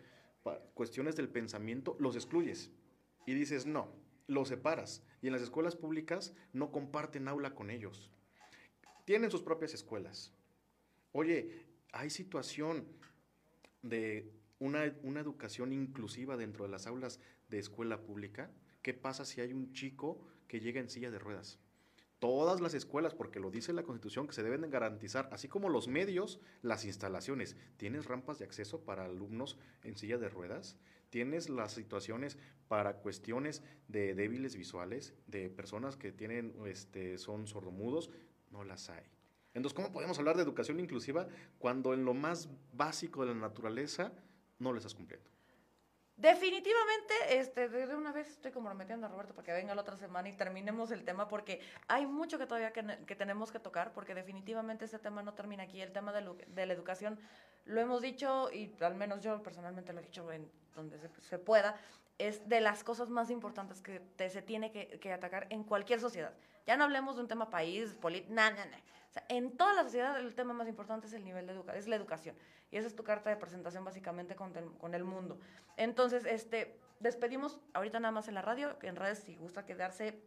[0.73, 2.71] cuestiones del pensamiento, los excluyes
[3.25, 3.89] y dices, no,
[4.27, 5.03] los separas.
[5.21, 8.09] Y en las escuelas públicas no comparten aula con ellos.
[9.05, 10.33] Tienen sus propias escuelas.
[11.11, 12.87] Oye, hay situación
[13.81, 17.19] de una, una, educación inclusiva dentro de las aulas
[17.49, 18.51] de escuela pública.
[18.81, 21.59] ¿Qué pasa si hay un chico que llega en silla de ruedas?
[22.19, 25.87] Todas las escuelas, porque lo dice la Constitución, que se deben garantizar, así como los
[25.87, 27.55] medios, las instalaciones.
[27.77, 30.77] ¿Tienes rampas de acceso para alumnos en silla de ruedas?
[31.09, 32.37] tienes las situaciones
[32.67, 38.11] para cuestiones de débiles visuales, de personas que tienen, este, son sordomudos,
[38.51, 39.03] no las hay.
[39.53, 44.13] Entonces, ¿cómo podemos hablar de educación inclusiva cuando en lo más básico de la naturaleza
[44.59, 45.29] no lo estás cumpliendo?
[46.17, 50.27] Definitivamente, este, de una vez estoy comprometiendo a Roberto para que venga la otra semana
[50.27, 54.85] y terminemos el tema porque hay mucho que todavía que, tenemos que tocar porque definitivamente
[54.85, 55.79] este tema no termina aquí.
[55.79, 57.19] El tema de, la educación
[57.65, 61.79] lo hemos dicho y al menos yo personalmente lo he dicho en donde se, pueda,
[62.17, 64.01] es de las cosas más importantes que
[64.31, 66.33] se tiene que, atacar en cualquier sociedad.
[66.67, 68.77] Ya no hablemos de un tema país, político, nada, nada.
[69.09, 71.79] O sea, en toda la sociedad el tema más importante es el nivel de educación,
[71.79, 72.35] es la educación.
[72.69, 75.39] Y esa es tu carta de presentación básicamente con el, con el mundo.
[75.77, 80.21] Entonces, este, despedimos ahorita nada más en la radio, en redes si gusta quedarse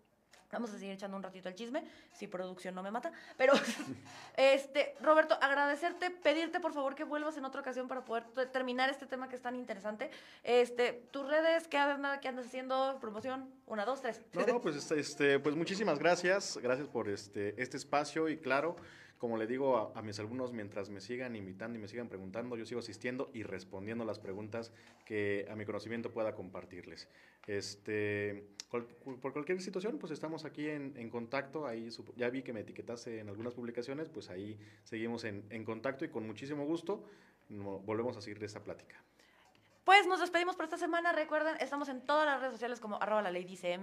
[0.52, 3.12] Vamos a seguir echando un ratito el chisme, si producción no me mata.
[3.36, 3.52] Pero,
[4.36, 9.06] este, Roberto, agradecerte, pedirte por favor que vuelvas en otra ocasión para poder terminar este
[9.06, 10.10] tema que es tan interesante.
[10.42, 11.78] Este, tus redes, ¿qué
[12.20, 12.98] qué andas haciendo?
[13.00, 14.20] Promoción, una, dos, tres.
[14.32, 16.58] No, no, pues, este, este, pues muchísimas gracias.
[16.62, 18.76] Gracias por este, este espacio y claro,
[19.20, 22.64] como le digo a, mis alumnos, mientras me sigan invitando y me sigan preguntando, yo
[22.64, 24.72] sigo asistiendo y respondiendo las preguntas
[25.04, 27.06] que a mi conocimiento pueda compartirles.
[27.46, 31.66] Este, por cualquier situación, pues estamos aquí en, contacto.
[31.66, 36.06] Ahí ya vi que me etiquetaste en algunas publicaciones, pues ahí seguimos en, en contacto
[36.06, 37.04] y con muchísimo gusto
[37.50, 39.04] volvemos a seguir esta plática.
[39.84, 41.12] Pues nos despedimos por esta semana.
[41.12, 43.76] Recuerden, estamos en todas las redes sociales como arroba la ley dice.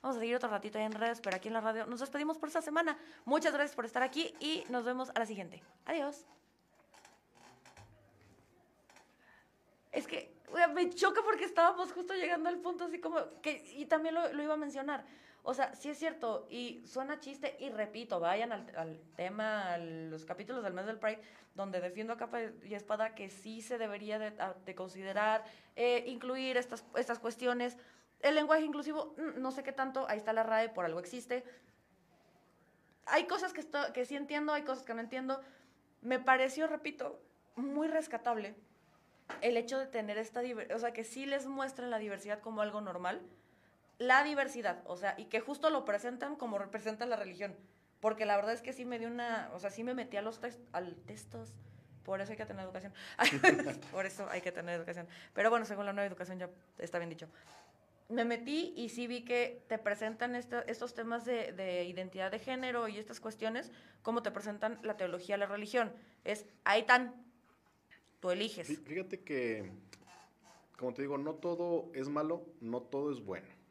[0.00, 2.38] Vamos a seguir otro ratito ahí en redes, pero aquí en la radio nos despedimos
[2.38, 2.96] por esta semana.
[3.24, 5.62] Muchas gracias por estar aquí y nos vemos a la siguiente.
[5.84, 6.24] Adiós.
[9.90, 10.32] Es que
[10.74, 14.54] me choca porque estábamos justo llegando al punto así como que, y también lo iba
[14.54, 15.04] a mencionar.
[15.44, 20.24] O sea, sí es cierto, y suena chiste, y repito, vayan al, tema, a los
[20.24, 21.20] capítulos del mes del Pride,
[21.56, 26.84] donde defiendo a capa y espada que sí se debería de, considerar, eh, incluir estas,
[26.96, 27.76] estas cuestiones.
[28.20, 31.44] El lenguaje inclusivo, mm, no sé qué tanto, ahí está la RAE, por algo existe.
[33.06, 35.40] Hay cosas que, que sí entiendo, hay cosas que no entiendo.
[36.02, 37.20] Me pareció, repito,
[37.56, 38.54] muy rescatable
[39.40, 40.40] el hecho de tener esta
[40.74, 43.22] o sea, que sí les muestren la diversidad como algo normal
[44.02, 47.56] la diversidad, o sea, y que justo lo presentan como representa la religión.
[48.00, 50.22] Porque la verdad es que sí me dio una, o sea, sí me metí a
[50.22, 50.40] los
[50.72, 51.54] al textos,
[52.04, 52.92] por eso hay que tener educación.
[53.92, 55.06] por eso hay que tener educación.
[55.34, 57.28] Pero bueno, según la nueva educación ya está bien dicho.
[58.08, 62.88] Me metí y sí vi que te presentan estos temas de, de, identidad de género
[62.88, 63.70] y estas cuestiones,
[64.02, 65.92] como te presentan la teología, la religión.
[66.24, 67.14] Es, ahí tan,
[68.20, 68.66] tú eliges.
[68.84, 69.70] Fíjate que,
[70.76, 73.61] como te digo, no todo es malo, no todo es bueno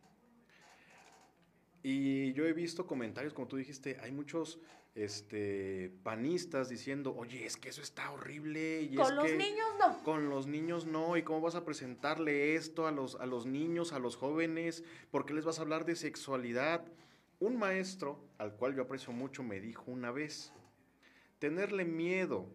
[1.83, 4.59] Y yo he visto comentarios, como tú dijiste, hay muchos
[4.93, 8.81] este, panistas diciendo, oye, es que eso está horrible.
[8.83, 10.03] Y con los niños no.
[10.03, 11.17] Con los niños no.
[11.17, 14.83] ¿Y cómo vas a presentarle esto a los, a los niños, a los jóvenes?
[15.09, 16.85] ¿Por qué les vas a hablar de sexualidad?
[17.39, 20.53] Un maestro, al cual yo aprecio mucho, me dijo una vez,
[21.39, 22.47] tenerle miedo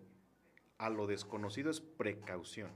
[0.79, 2.71] a lo desconocido es precaución.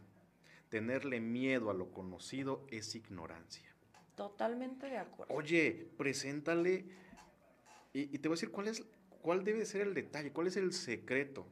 [0.68, 3.69] Tenerle miedo a lo conocido es ignorancia.
[4.14, 5.34] Totalmente de acuerdo.
[5.34, 6.84] Oye, preséntale,
[7.92, 8.84] y, y te voy a decir cuál es
[9.22, 10.32] ¿Cuál debe ser el detalle?
[10.32, 11.46] ¿Cuál es el secreto?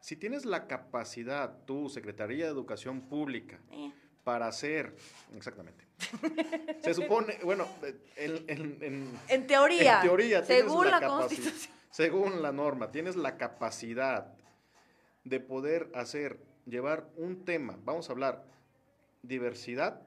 [0.00, 3.92] Si tienes la capacidad, tú, Secretaría de Educación Pública, eh.
[4.24, 4.94] para hacer,
[5.36, 5.86] exactamente,
[6.82, 7.66] se supone, bueno,
[8.16, 8.44] en,
[9.28, 11.72] en, teoría, en teoría según la, Constitución.
[11.90, 14.34] Según la norma, tienes la capacidad
[15.24, 18.44] de poder hacer, llevar un tema, vamos a hablar,
[19.22, 20.02] diversidad,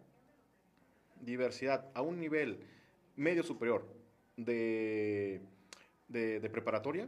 [1.25, 2.59] diversidad a un nivel
[3.15, 3.85] medio superior
[4.37, 5.41] de
[6.07, 7.07] de, preparatoria,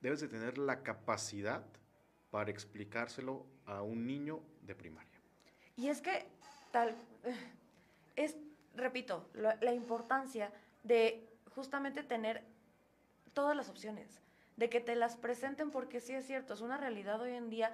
[0.00, 1.64] debes de tener la capacidad
[2.30, 5.20] para explicárselo a un niño de primaria.
[5.76, 6.26] Y es que
[6.70, 6.94] tal,
[8.16, 8.36] es,
[8.74, 12.42] repito, la, importancia de justamente tener
[13.34, 14.20] todas las opciones,
[14.56, 17.72] de que te las presenten porque sí es cierto, es una realidad hoy en día,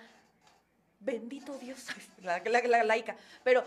[1.01, 1.89] bendito Dios,
[2.23, 3.65] la laica, pero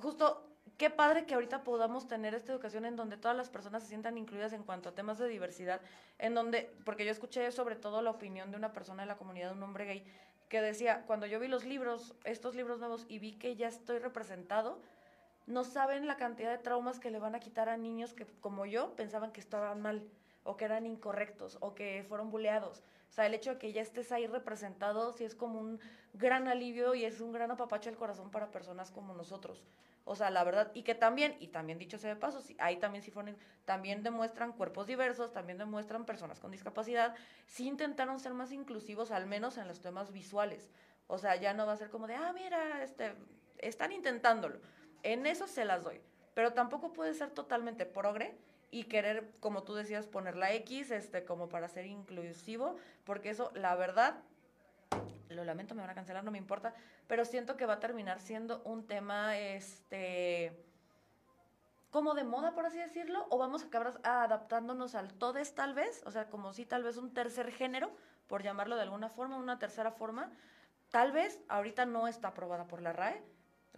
[0.00, 0.45] justo
[0.76, 4.18] qué padre que ahorita podamos tener esta educación en donde todas las personas se sientan
[4.18, 5.80] incluidas en cuanto a temas de diversidad,
[6.18, 9.52] en donde, porque yo escuché sobre todo la opinión de una persona de la comunidad,
[9.52, 10.04] un hombre gay,
[10.48, 13.98] que decía, cuando yo vi los libros, estos libros nuevos, y vi que ya estoy
[13.98, 14.78] representado,
[15.46, 18.66] no saben la cantidad de traumas que le van a quitar a niños que, como
[18.66, 20.02] yo, pensaban que estaban mal,
[20.44, 22.82] o que eran incorrectos, o que fueron buleados.
[23.16, 25.80] Sea, el hecho de que ya estés ahí representado, sí es como un
[26.12, 29.64] gran alivio y es un gran apapacho del corazón para personas como nosotros.
[30.04, 33.02] O sea, la verdad, y que también, y también dicho sea de paso, ahí también
[33.02, 37.14] sí fueron, también demuestran cuerpos diversos, también demuestran personas con discapacidad,
[37.46, 40.70] sí intentaron ser más inclusivos, al menos en los temas visuales.
[41.06, 43.14] O sea, ya no va a ser como de, ah, mira, este,
[43.56, 44.60] están intentándolo.
[45.02, 46.02] En eso se las doy.
[46.34, 48.36] Pero tampoco puede ser totalmente progre
[48.70, 53.50] y querer, como tú decías, poner la X, este, como para ser inclusivo, porque eso,
[53.54, 54.16] la verdad,
[55.28, 56.74] lo lamento, me van a cancelar, no me importa,
[57.06, 60.52] pero siento que va a terminar siendo un tema, este,
[61.90, 66.02] como de moda, por así decirlo, o vamos a acabar adaptándonos al todes tal vez,
[66.04, 67.90] o sea, como si tal vez un tercer género,
[68.26, 70.30] por llamarlo de alguna forma, una tercera forma,
[70.90, 73.22] tal vez ahorita no está aprobada por la RAE,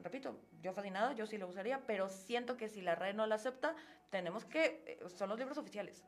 [0.02, 3.36] repito, yo fascinado, yo sí lo usaría, pero siento que si la RAE no la
[3.36, 3.74] acepta,
[4.10, 6.04] tenemos que, eh, son los libros oficiales.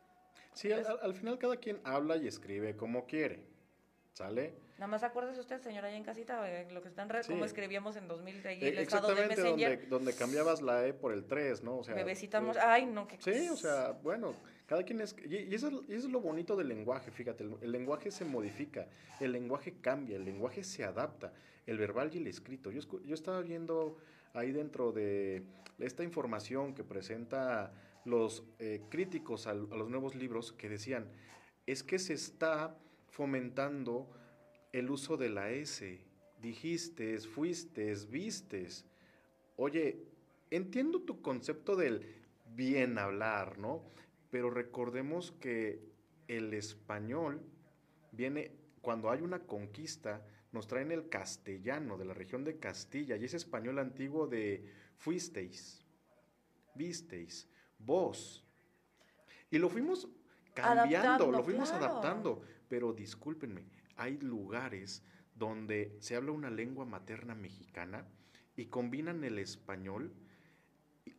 [0.55, 3.45] Sí, al, final cada quien habla y escribe como quiere.
[4.13, 4.53] ¿Sale?
[4.75, 7.97] Nada más acuérdese usted, señora, ahí en casita, lo que está en red, como escribíamos
[7.97, 9.71] en 2000 de, el estado de Messenger.
[9.71, 11.79] Donde, donde cambiabas la E por el 3, ¿no?
[11.79, 13.19] O sea, Bebecitamos, ay, no, que...
[13.21, 14.35] Sí, o sea, bueno,
[14.67, 15.15] cada quien es...
[15.25, 18.89] Y, eso, es lo bonito del lenguaje, fíjate, el, lenguaje se modifica,
[19.21, 21.33] el lenguaje cambia, el lenguaje se adapta,
[21.71, 22.73] el verbal y el escrito.
[22.73, 23.97] Yo, estaba viendo
[24.35, 25.45] ahí dentro de
[25.79, 27.73] esta información que presenta
[28.05, 31.09] los eh, críticos a los nuevos libros que decían,
[31.67, 32.77] es que se está
[33.09, 34.11] fomentando
[34.73, 36.05] el uso de la S.
[36.43, 38.85] Dijiste, fuiste, vistes.
[39.57, 40.03] Oye,
[40.51, 42.05] entiendo tu concepto del
[42.57, 43.85] bien hablar, ¿no?
[44.33, 45.81] Pero recordemos que
[46.27, 47.41] el español
[48.11, 48.51] viene,
[48.81, 53.37] cuando hay una conquista, nos traen el castellano de la región de Castilla y ese
[53.37, 54.65] español antiguo de
[54.97, 55.85] fuisteis,
[56.75, 57.49] visteis,
[57.79, 58.45] vos.
[59.51, 60.09] Y lo fuimos
[60.55, 62.43] cambiando, lo fuimos adaptando.
[62.69, 63.65] Pero discúlpenme,
[63.97, 65.03] hay lugares
[65.35, 68.05] donde se habla una lengua materna mexicana
[68.57, 70.13] y combinan el español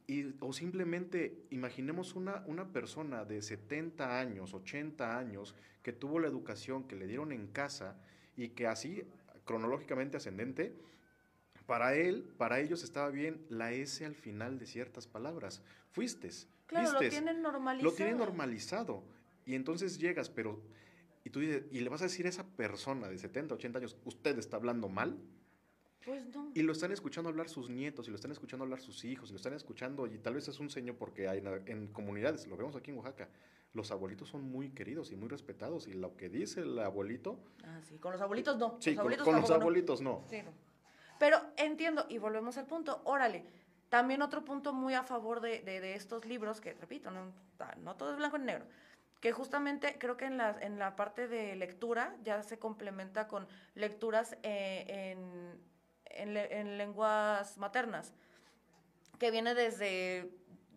[0.07, 6.27] y, o simplemente imaginemos una, una persona de 70 años, 80 años, que tuvo la
[6.27, 7.97] educación que le dieron en casa
[8.35, 9.03] y que así,
[9.51, 10.73] cronológicamente ascendente,
[11.65, 15.61] para él, para ellos estaba bien la S al final de ciertas palabras.
[15.91, 16.29] Fuiste.
[16.65, 17.89] Claro, lo tienen normalizado.
[17.89, 19.03] Lo tienen normalizado.
[19.45, 20.61] Y entonces llegas, pero
[21.23, 23.97] y tú dices, y le vas a decir a esa persona de 70, 80 años,
[24.05, 25.17] ¿usted está hablando mal?
[26.05, 26.51] Pues no.
[26.55, 29.33] Y lo están escuchando hablar sus nietos, y lo están escuchando hablar sus hijos, y
[29.33, 32.75] lo están escuchando, y tal vez es un señor porque hay en, comunidades, lo vemos
[32.75, 33.29] aquí en Oaxaca,
[33.73, 37.39] los abuelitos son muy queridos y muy respetados, y lo que dice el abuelito...
[37.63, 38.77] Ah, sí, con los abuelitos no.
[38.79, 40.23] Sí, con, los abuelitos no.
[40.29, 40.41] Sí,
[41.19, 43.45] Pero entiendo, y volvemos al punto, órale,
[43.89, 47.31] también otro punto muy a favor de, de, estos libros, que repito, no,
[47.83, 48.65] no todo es blanco y negro,
[49.19, 53.47] que justamente creo que en la, en la parte de lectura ya se complementa con
[53.75, 55.70] lecturas eh, en,
[56.15, 58.13] en, lenguas maternas,
[59.19, 60.31] que viene desde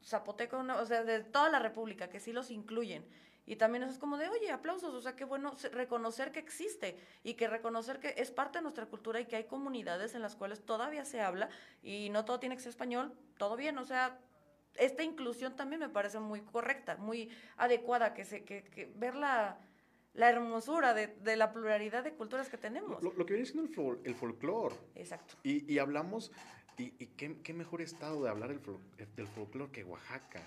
[0.04, 3.04] zapoteco, o sea, de toda la República, que sí los incluyen.
[3.46, 6.96] Y también eso es como de, oye, aplausos, o sea, qué bueno reconocer que existe
[7.22, 10.34] y que reconocer que es parte de nuestra cultura y que hay comunidades en las
[10.34, 11.50] cuales todavía se habla
[11.82, 14.18] y no todo tiene que ser español, todo bien, o sea,
[14.76, 19.14] esta inclusión también me parece muy correcta, muy adecuada, que, se, que, que ver
[20.14, 23.02] la, hermosura de, de, la pluralidad de culturas que tenemos.
[23.02, 24.74] Lo, lo que viene siendo el, el folclore.
[24.94, 25.34] Exacto.
[25.42, 26.32] Y, y hablamos,
[26.78, 28.60] y, y qué, qué, mejor estado de hablar el,
[29.16, 30.40] del folclore que Oaxaca.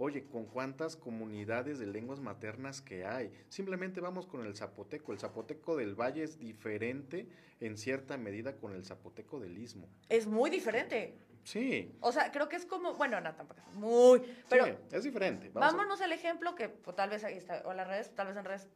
[0.00, 3.32] Oye, ¿con cuántas comunidades de lenguas maternas que hay?
[3.48, 5.12] Simplemente vamos con el zapoteco.
[5.12, 7.26] El zapoteco del valle es diferente
[7.60, 9.88] en cierta medida con el zapoteco del istmo.
[10.08, 11.18] Es muy diferente.
[11.42, 11.92] Sí.
[12.00, 14.66] O sea, creo que es como, bueno, no, tampoco es muy, pero...
[14.66, 15.50] Sí, es diferente.
[15.52, 18.36] Vamos vámonos al ejemplo que pues, tal vez ahí está, o las redes, tal vez
[18.36, 18.68] en redes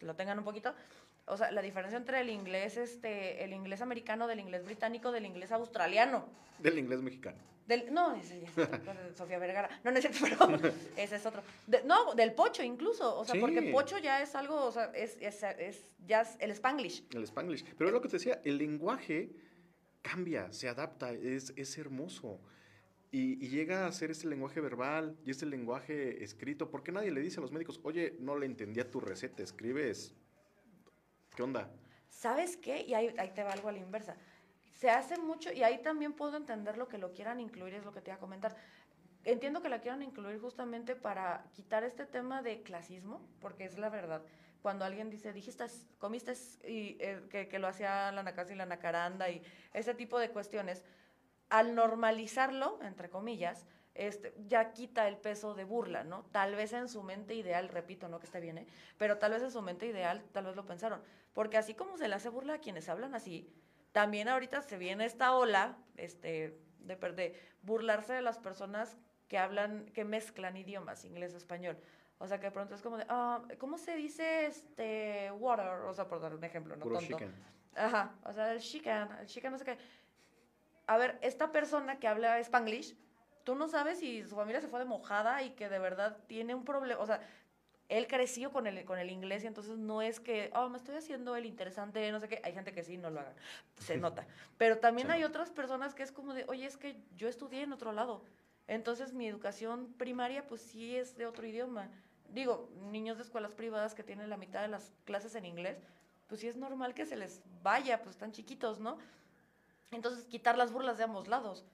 [0.00, 0.74] lo tengan un poquito.
[1.26, 5.26] O sea, la diferencia entre el inglés, este, el inglés americano, del inglés británico, del
[5.26, 6.26] inglés australiano.
[6.58, 7.38] Del inglés mexicano.
[7.66, 8.50] Del, no, ese es
[9.16, 9.68] Sofía Vergara.
[9.84, 11.42] No, no es cierto, pero ese es otro.
[11.66, 13.18] De, no, del pocho incluso.
[13.18, 13.40] O sea, sí.
[13.40, 17.04] porque pocho ya es algo, o sea, es, es, es ya es el spanglish.
[17.14, 17.64] El spanglish.
[17.76, 19.30] Pero es lo que te decía, el lenguaje
[20.00, 22.40] cambia, se adapta, es, es hermoso.
[23.10, 26.70] Y, llega a ser este lenguaje verbal y este lenguaje escrito.
[26.70, 30.14] ¿Por qué nadie le dice a los médicos, oye, no le entendía tu receta, escribes?
[31.34, 31.70] ¿Qué onda?
[32.10, 32.82] ¿Sabes qué?
[32.82, 34.16] Y ahí, te va algo a la inversa
[34.78, 37.92] se hace mucho, y ahí también puedo entender lo que lo quieran incluir, es lo
[37.92, 38.54] que te iba a comentar.
[39.24, 43.88] Entiendo que la quieran incluir justamente para quitar este tema de clasismo, porque es la
[43.88, 44.22] verdad.
[44.62, 45.64] Cuando alguien dice, dijiste,
[45.98, 46.34] comiste,
[46.64, 49.42] y eh, que, que, lo hacía la nacasa y la nacaranda y
[49.74, 50.84] ese tipo de cuestiones,
[51.50, 56.24] al normalizarlo, entre comillas, este, ya quita el peso de burla, ¿no?
[56.30, 58.66] Tal vez en su mente ideal, repito, no que esté bien, ¿eh?
[58.96, 61.02] pero tal vez en su mente ideal, tal vez lo pensaron.
[61.32, 63.52] Porque así como se le hace burla a quienes hablan así,
[63.92, 68.96] también ahorita se viene esta ola este, de, de burlarse de las personas
[69.26, 71.76] que hablan, que mezclan idiomas, inglés, español.
[72.18, 75.66] O sea, que de pronto es como de, ah, ¿cómo se dice este water?
[75.66, 77.18] O sea, por dar un ejemplo, no Puro tonto.
[77.18, 77.34] chicken.
[77.76, 79.78] Ajá, o sea, el chicken, el chicken no sé qué.
[80.88, 82.96] A ver, esta persona que habla spanglish,
[83.44, 86.54] tú no sabes si su familia se fue de mojada y que de verdad tiene
[86.54, 87.20] un problema, o sea,
[87.90, 90.96] él creció con el, con el inglés y entonces no es que, oh, me estoy
[90.96, 92.40] haciendo el interesante, no sé qué.
[92.42, 93.34] Hay gente que sí, no lo hagan,
[93.78, 94.26] se nota.
[94.56, 95.12] Pero también sí.
[95.12, 98.24] hay otras personas que es como de, oye, es que yo estudié en otro lado.
[98.66, 101.90] Entonces mi educación primaria pues sí es de otro idioma.
[102.30, 105.78] Digo, niños de escuelas privadas que tienen la mitad de las clases en inglés,
[106.28, 108.98] pues sí es normal que se les vaya, pues están chiquitos, ¿no?
[109.90, 111.64] Entonces quitar las burlas de ambos lados.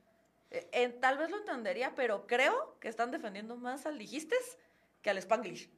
[0.51, 4.37] Eh, eh, tal vez lo entendería, pero creo que están defendiendo más al dijiste
[5.03, 5.69] que al spanglish.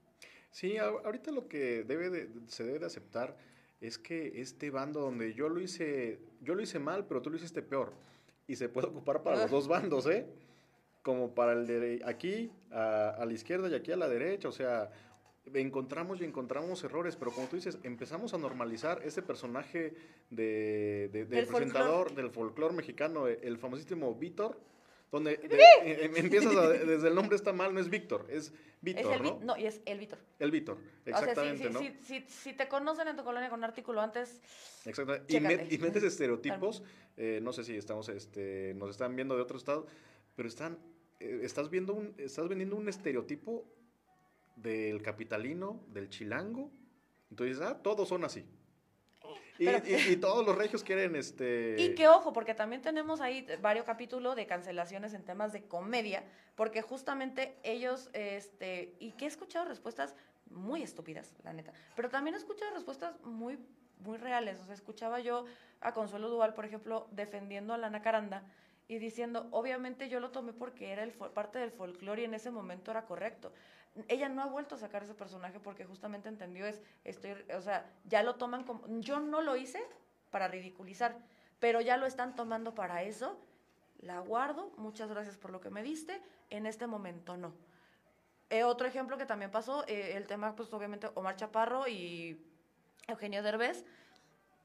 [0.51, 3.37] Sí, ahorita lo que debe de, se debe de aceptar
[3.81, 7.37] es que este bando donde yo lo hice, yo lo hice mal, pero tú lo
[7.37, 7.93] hiciste peor.
[8.47, 10.27] Y se puede ocupar para los dos bandos, ¿eh?
[11.03, 14.49] Como para el de aquí a, a la izquierda y aquí a la derecha.
[14.49, 14.91] O sea,
[15.55, 19.95] encontramos y encontramos errores, pero como tú dices, empezamos a normalizar ese personaje
[20.31, 22.15] de, de, de presentador folclor.
[22.15, 24.59] del folclore mexicano, el famosísimo Víctor
[25.11, 29.21] donde de, eh, empiezas a, desde el nombre está mal, no es Víctor, es Víctor,
[29.21, 29.41] ¿no?
[29.43, 30.19] No, y es el Víctor.
[30.39, 31.97] El Víctor, exactamente, o sea, si, ¿no?
[32.01, 34.41] Si, si, si, te conocen en tu colonia con un artículo antes,
[34.85, 36.83] Exactamente, y, met, y, metes estereotipos,
[37.17, 39.87] eh, no sé si estamos, este, nos están viendo de otro estado,
[40.35, 40.79] pero están,
[41.21, 43.65] eh, estás, viendo un, estás vendiendo un estereotipo
[44.57, 46.71] del capitalino, del chilango,
[47.31, 48.45] entonces, ah, todos son así.
[49.59, 51.77] Pero, y, y, todos los regios quieren este...
[51.79, 56.25] Y que ojo, porque también tenemos ahí varios capítulos de cancelaciones en temas de comedia,
[56.55, 60.15] porque justamente ellos, este, y que he escuchado respuestas
[60.51, 63.59] muy estúpidas, la neta, pero también he escuchado respuestas muy,
[64.01, 64.61] muy reales.
[64.61, 65.47] O sea, escuchaba yo
[65.81, 68.45] a Consuelo Duval, por ejemplo, defendiendo a Lana Caranda
[68.89, 72.51] y diciendo, obviamente yo lo tomé porque era el, parte del folclore y en ese
[72.51, 73.53] momento era correcto
[74.09, 77.91] ella no ha vuelto a sacar ese personaje porque justamente entendió es, estoy, o sea,
[78.05, 79.83] ya lo toman como, yo no lo hice
[80.31, 81.17] para ridiculizar,
[81.59, 83.39] pero ya lo están tomando para eso,
[84.01, 86.21] la guardo, muchas gracias por lo que me diste,
[86.51, 87.55] en este momento no.
[88.51, 92.41] Eh, otro ejemplo que también pasó, eh, el tema, pues obviamente Omar Chaparro y
[93.09, 93.85] Eugenio Derbez,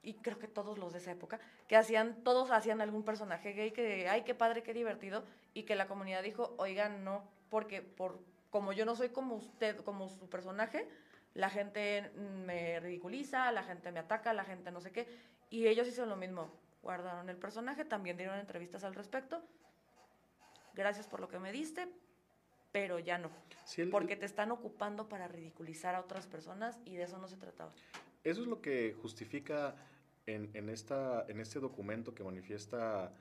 [0.02, 3.70] y creo que todos los de esa época, que hacían, todos hacían algún personaje gay
[3.70, 5.24] que, ay, qué padre, qué divertido,
[5.54, 8.18] y que la comunidad dijo, oigan, no, porque por
[8.52, 10.86] como yo no soy como usted, como su personaje,
[11.32, 12.10] la gente
[12.44, 15.08] me ridiculiza, la gente me ataca, la gente no sé qué.
[15.48, 16.52] Y ellos hicieron lo mismo.
[16.82, 19.42] Guardaron el personaje, también dieron entrevistas al respecto.
[20.74, 21.88] Gracias por lo que me diste,
[22.72, 23.30] pero ya no.
[23.64, 27.28] Sí, el, porque te están ocupando para ridiculizar a otras personas y de eso no
[27.28, 27.72] se trataba.
[28.22, 29.74] Eso es lo que justifica
[30.26, 33.14] en, en, esta, en este documento que manifiesta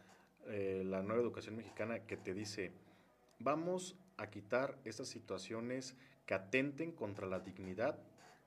[0.48, 2.74] eh, la nueva educación mexicana que te dice,
[3.44, 7.98] vamos a quitar estas situaciones que atenten contra la dignidad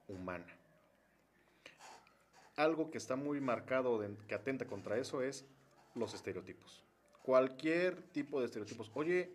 [0.09, 0.47] humana.
[2.57, 5.45] Algo que está muy marcado, de, que atenta contra eso, es
[5.95, 6.83] los estereotipos.
[7.23, 8.91] Cualquier tipo de estereotipos.
[8.95, 9.33] Oye,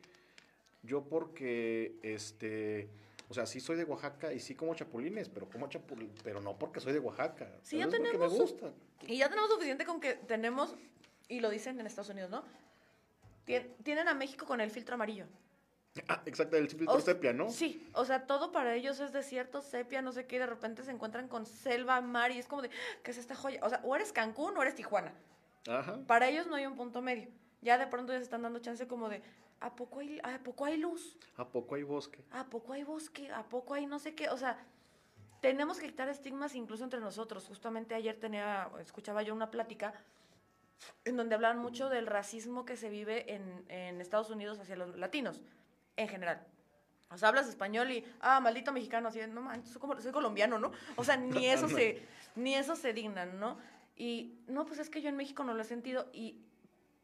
[0.83, 2.89] yo porque, este,
[3.27, 6.57] o sea, sí soy de Oaxaca y sí como chapulines, pero como chapulines, pero no
[6.57, 7.51] porque soy de Oaxaca.
[7.61, 8.31] Sí, ya tenemos.
[8.31, 8.71] Me gusta.
[9.05, 10.75] Y ya tenemos suficiente con que tenemos,
[11.27, 12.43] y lo dicen en Estados Unidos, ¿no?
[13.83, 15.25] Tienen a México con el filtro amarillo.
[16.07, 17.49] Ah, exacto, el filtro sepia, ¿no?
[17.49, 20.83] Sí, o sea, todo para ellos es desierto, sepia, no sé qué, y de repente
[20.83, 22.69] se encuentran con selva, mar, y es como de,
[23.03, 23.59] ¿qué es esta joya?
[23.63, 25.13] O sea, o eres Cancún o eres Tijuana.
[25.67, 25.99] Ajá.
[26.07, 27.29] Para ellos no hay un punto medio.
[27.61, 29.21] Ya de pronto ya se están dando chance como de,
[29.59, 31.17] ¿a poco hay, a poco hay luz?
[31.35, 32.23] ¿A poco hay bosque?
[32.31, 33.31] ¿A poco hay bosque?
[33.31, 34.29] ¿A poco hay no sé qué?
[34.29, 34.57] O sea,
[35.41, 37.47] tenemos que quitar estigmas incluso entre nosotros.
[37.47, 39.93] Justamente ayer tenía, escuchaba yo una plática
[41.03, 44.95] en donde hablaban mucho del racismo que se vive en, en Estados Unidos hacia los
[44.95, 45.41] latinos
[45.99, 46.45] en general.
[47.11, 50.71] O sea, hablas español y, ah, maldito mexicano, así, no manches, soy, soy colombiano, ¿no?
[50.95, 53.57] O sea, ni eso se, ni eso se dignan, ¿no?
[53.95, 56.45] Y, no, pues es que yo en México no lo he sentido y,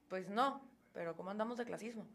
[0.07, 0.61] pues no,
[0.93, 2.07] pero ¿cómo andamos de clasismo?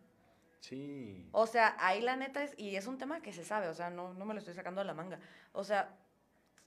[0.61, 1.29] Sí.
[1.33, 3.91] O sea, ahí la neta es, y es un tema que se sabe, o sea,
[3.91, 5.19] no, no me lo estoy sacando de la manga.
[5.53, 5.97] O sea,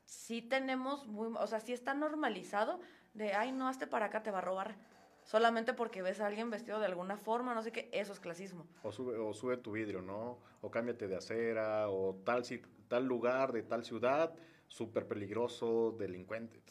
[0.05, 2.82] sí tenemos muy, o sea, sí está normalizado
[3.14, 4.76] de, ay, no, hazte para acá, te va a robar
[5.26, 8.67] solamente porque ves a alguien vestido de alguna forma, no sé qué, eso es clasismo.
[8.84, 10.39] O sube, o sube tu vidrio, ¿no?
[10.61, 12.43] O cámbiate de acera, o tal,
[12.88, 14.34] tal lugar de tal ciudad,
[14.67, 16.61] súper peligroso, delincuente.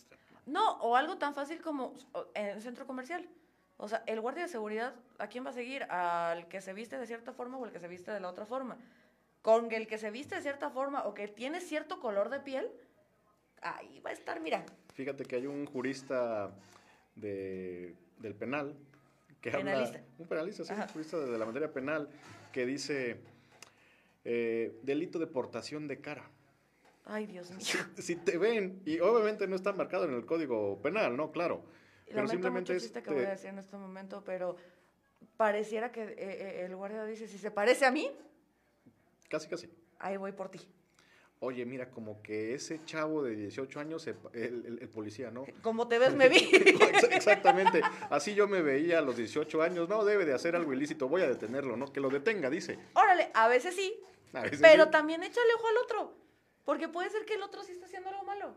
[0.46, 1.94] No, o algo tan fácil como
[2.34, 3.28] en el centro comercial.
[3.76, 5.84] O sea, el guardia de seguridad, ¿a quién va a seguir?
[5.84, 8.46] ¿Al que se viste de cierta forma o el que se viste de la otra
[8.46, 8.76] forma?
[9.40, 12.70] Con el que se viste de cierta forma o que tiene cierto color de piel,
[13.60, 14.64] ahí va a estar, mira.
[14.94, 16.52] Fíjate que hay un jurista
[17.16, 18.74] de del penal,
[19.40, 20.00] que penalista.
[20.18, 22.08] un penalista, sí, un jurista de la materia penal,
[22.52, 23.20] que dice
[24.24, 26.30] eh, delito de portación de cara.
[27.04, 27.58] Ay, Dios mío.
[27.98, 31.32] Si, te ven, y obviamente no está marcado en el código penal, ¿no?
[31.32, 31.64] Claro.
[32.06, 34.56] Pero simplemente mucho que voy a decir en este momento, pero
[35.36, 38.10] pareciera que eh, eh, el guardia dice, si se parece a mí.
[39.28, 39.68] Casi, casi.
[39.98, 40.60] Ahí voy por ti
[41.42, 45.44] oye, mira, como que ese chavo de 18 años, el, el, policía, ¿no?
[45.62, 46.38] Como te ves, me vi.
[47.10, 51.08] Exactamente, así yo me veía a los 18 años, no, debe de hacer algo ilícito,
[51.08, 51.92] voy a detenerlo, ¿no?
[51.92, 52.78] Que lo detenga, dice.
[52.94, 54.00] Órale, a veces sí,
[54.60, 56.16] pero también échale ojo al otro,
[56.64, 58.56] porque puede ser que el otro sí esté haciendo algo malo.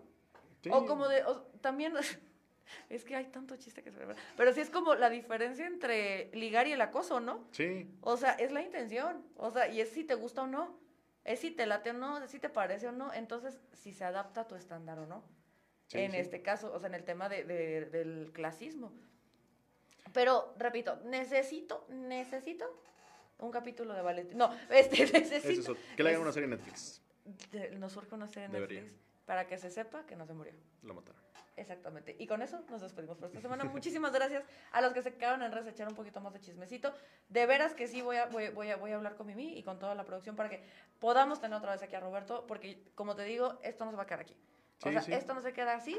[0.72, 1.24] O como de,
[1.62, 1.94] también,
[2.90, 6.30] es que hay tanto chiste que se ve, pero sí es como la diferencia entre
[6.34, 7.48] ligar y el acoso, ¿no?
[7.52, 7.90] Sí.
[8.02, 10.85] O sea, es la intención, o sea, y es si te gusta o no
[11.26, 14.06] es si te late o no, es si te parece o no, entonces si se
[14.06, 15.24] adapta a tu estándar o no.
[15.92, 18.94] en este caso, o sea, en el tema de, del clasismo.
[20.14, 22.66] Pero, repito, necesito, necesito
[23.40, 24.38] un capítulo de Valentín.
[24.38, 25.74] No, este, necesito.
[25.74, 27.02] Eso, que le hagan una serie en Netflix.
[27.80, 30.54] nos surge una serie en Netflix para que se sepa que no se murió.
[30.84, 31.26] Lo mataron.
[31.58, 32.16] Exactamente.
[32.20, 33.64] Y con eso nos despedimos por esta semana.
[33.64, 36.94] Muchísimas gracias a los que se quedaron en redes echar un poquito más de chismecito.
[37.30, 39.64] De veras que sí voy a, voy, voy, a, voy a hablar con Mimi y
[39.64, 40.64] con toda la producción para que
[41.00, 44.04] podamos tener otra vez aquí a Roberto, porque como te digo, esto no se va
[44.04, 44.36] a quedar aquí.
[44.84, 45.98] o sea, esto no se queda así,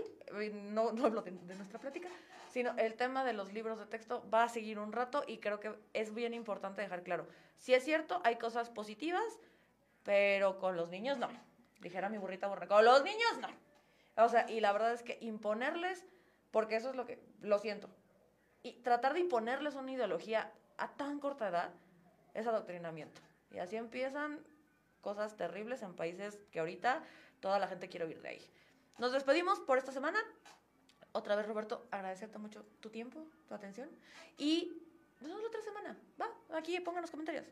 [0.53, 2.09] no, no hablo de, nuestra plática,
[2.51, 5.59] sino el tema de los libros de texto va a seguir un rato y creo
[5.59, 7.27] que es bien importante dejar claro.
[7.57, 9.41] Si es cierto, hay cosas positivas,
[10.03, 11.29] pero con los niños no.
[11.81, 13.49] Dijera mi burrita borra, con los niños no.
[14.25, 16.05] O sea, y la verdad es que imponerles,
[16.51, 17.89] porque eso es lo que, lo siento,
[18.63, 21.71] y tratar de imponerles una ideología a tan corta edad
[22.35, 23.21] es adoctrinamiento.
[23.51, 24.45] Y así empiezan
[25.01, 27.05] cosas terribles en países que ahorita
[27.41, 28.51] toda la gente quiere huir de ahí.
[28.99, 30.19] Nos despedimos por esta semana.
[31.13, 33.89] Otra vez, Roberto, agradecerte mucho tu tiempo, tu atención.
[34.37, 34.83] Y
[35.21, 35.97] nos vemos la otra semana.
[36.21, 36.29] Va,
[36.59, 37.47] aquí pongan los comentarios.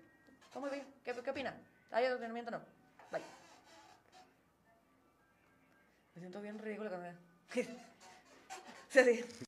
[0.52, 0.86] ¿Cómo bien?
[1.04, 1.56] ¿Qué, qué opina?
[1.90, 2.64] ¿Hay adoctrinamiento o no?
[3.10, 3.43] Bye.
[6.14, 7.16] Me siento bien ridículo también.
[8.88, 9.43] sí, sí.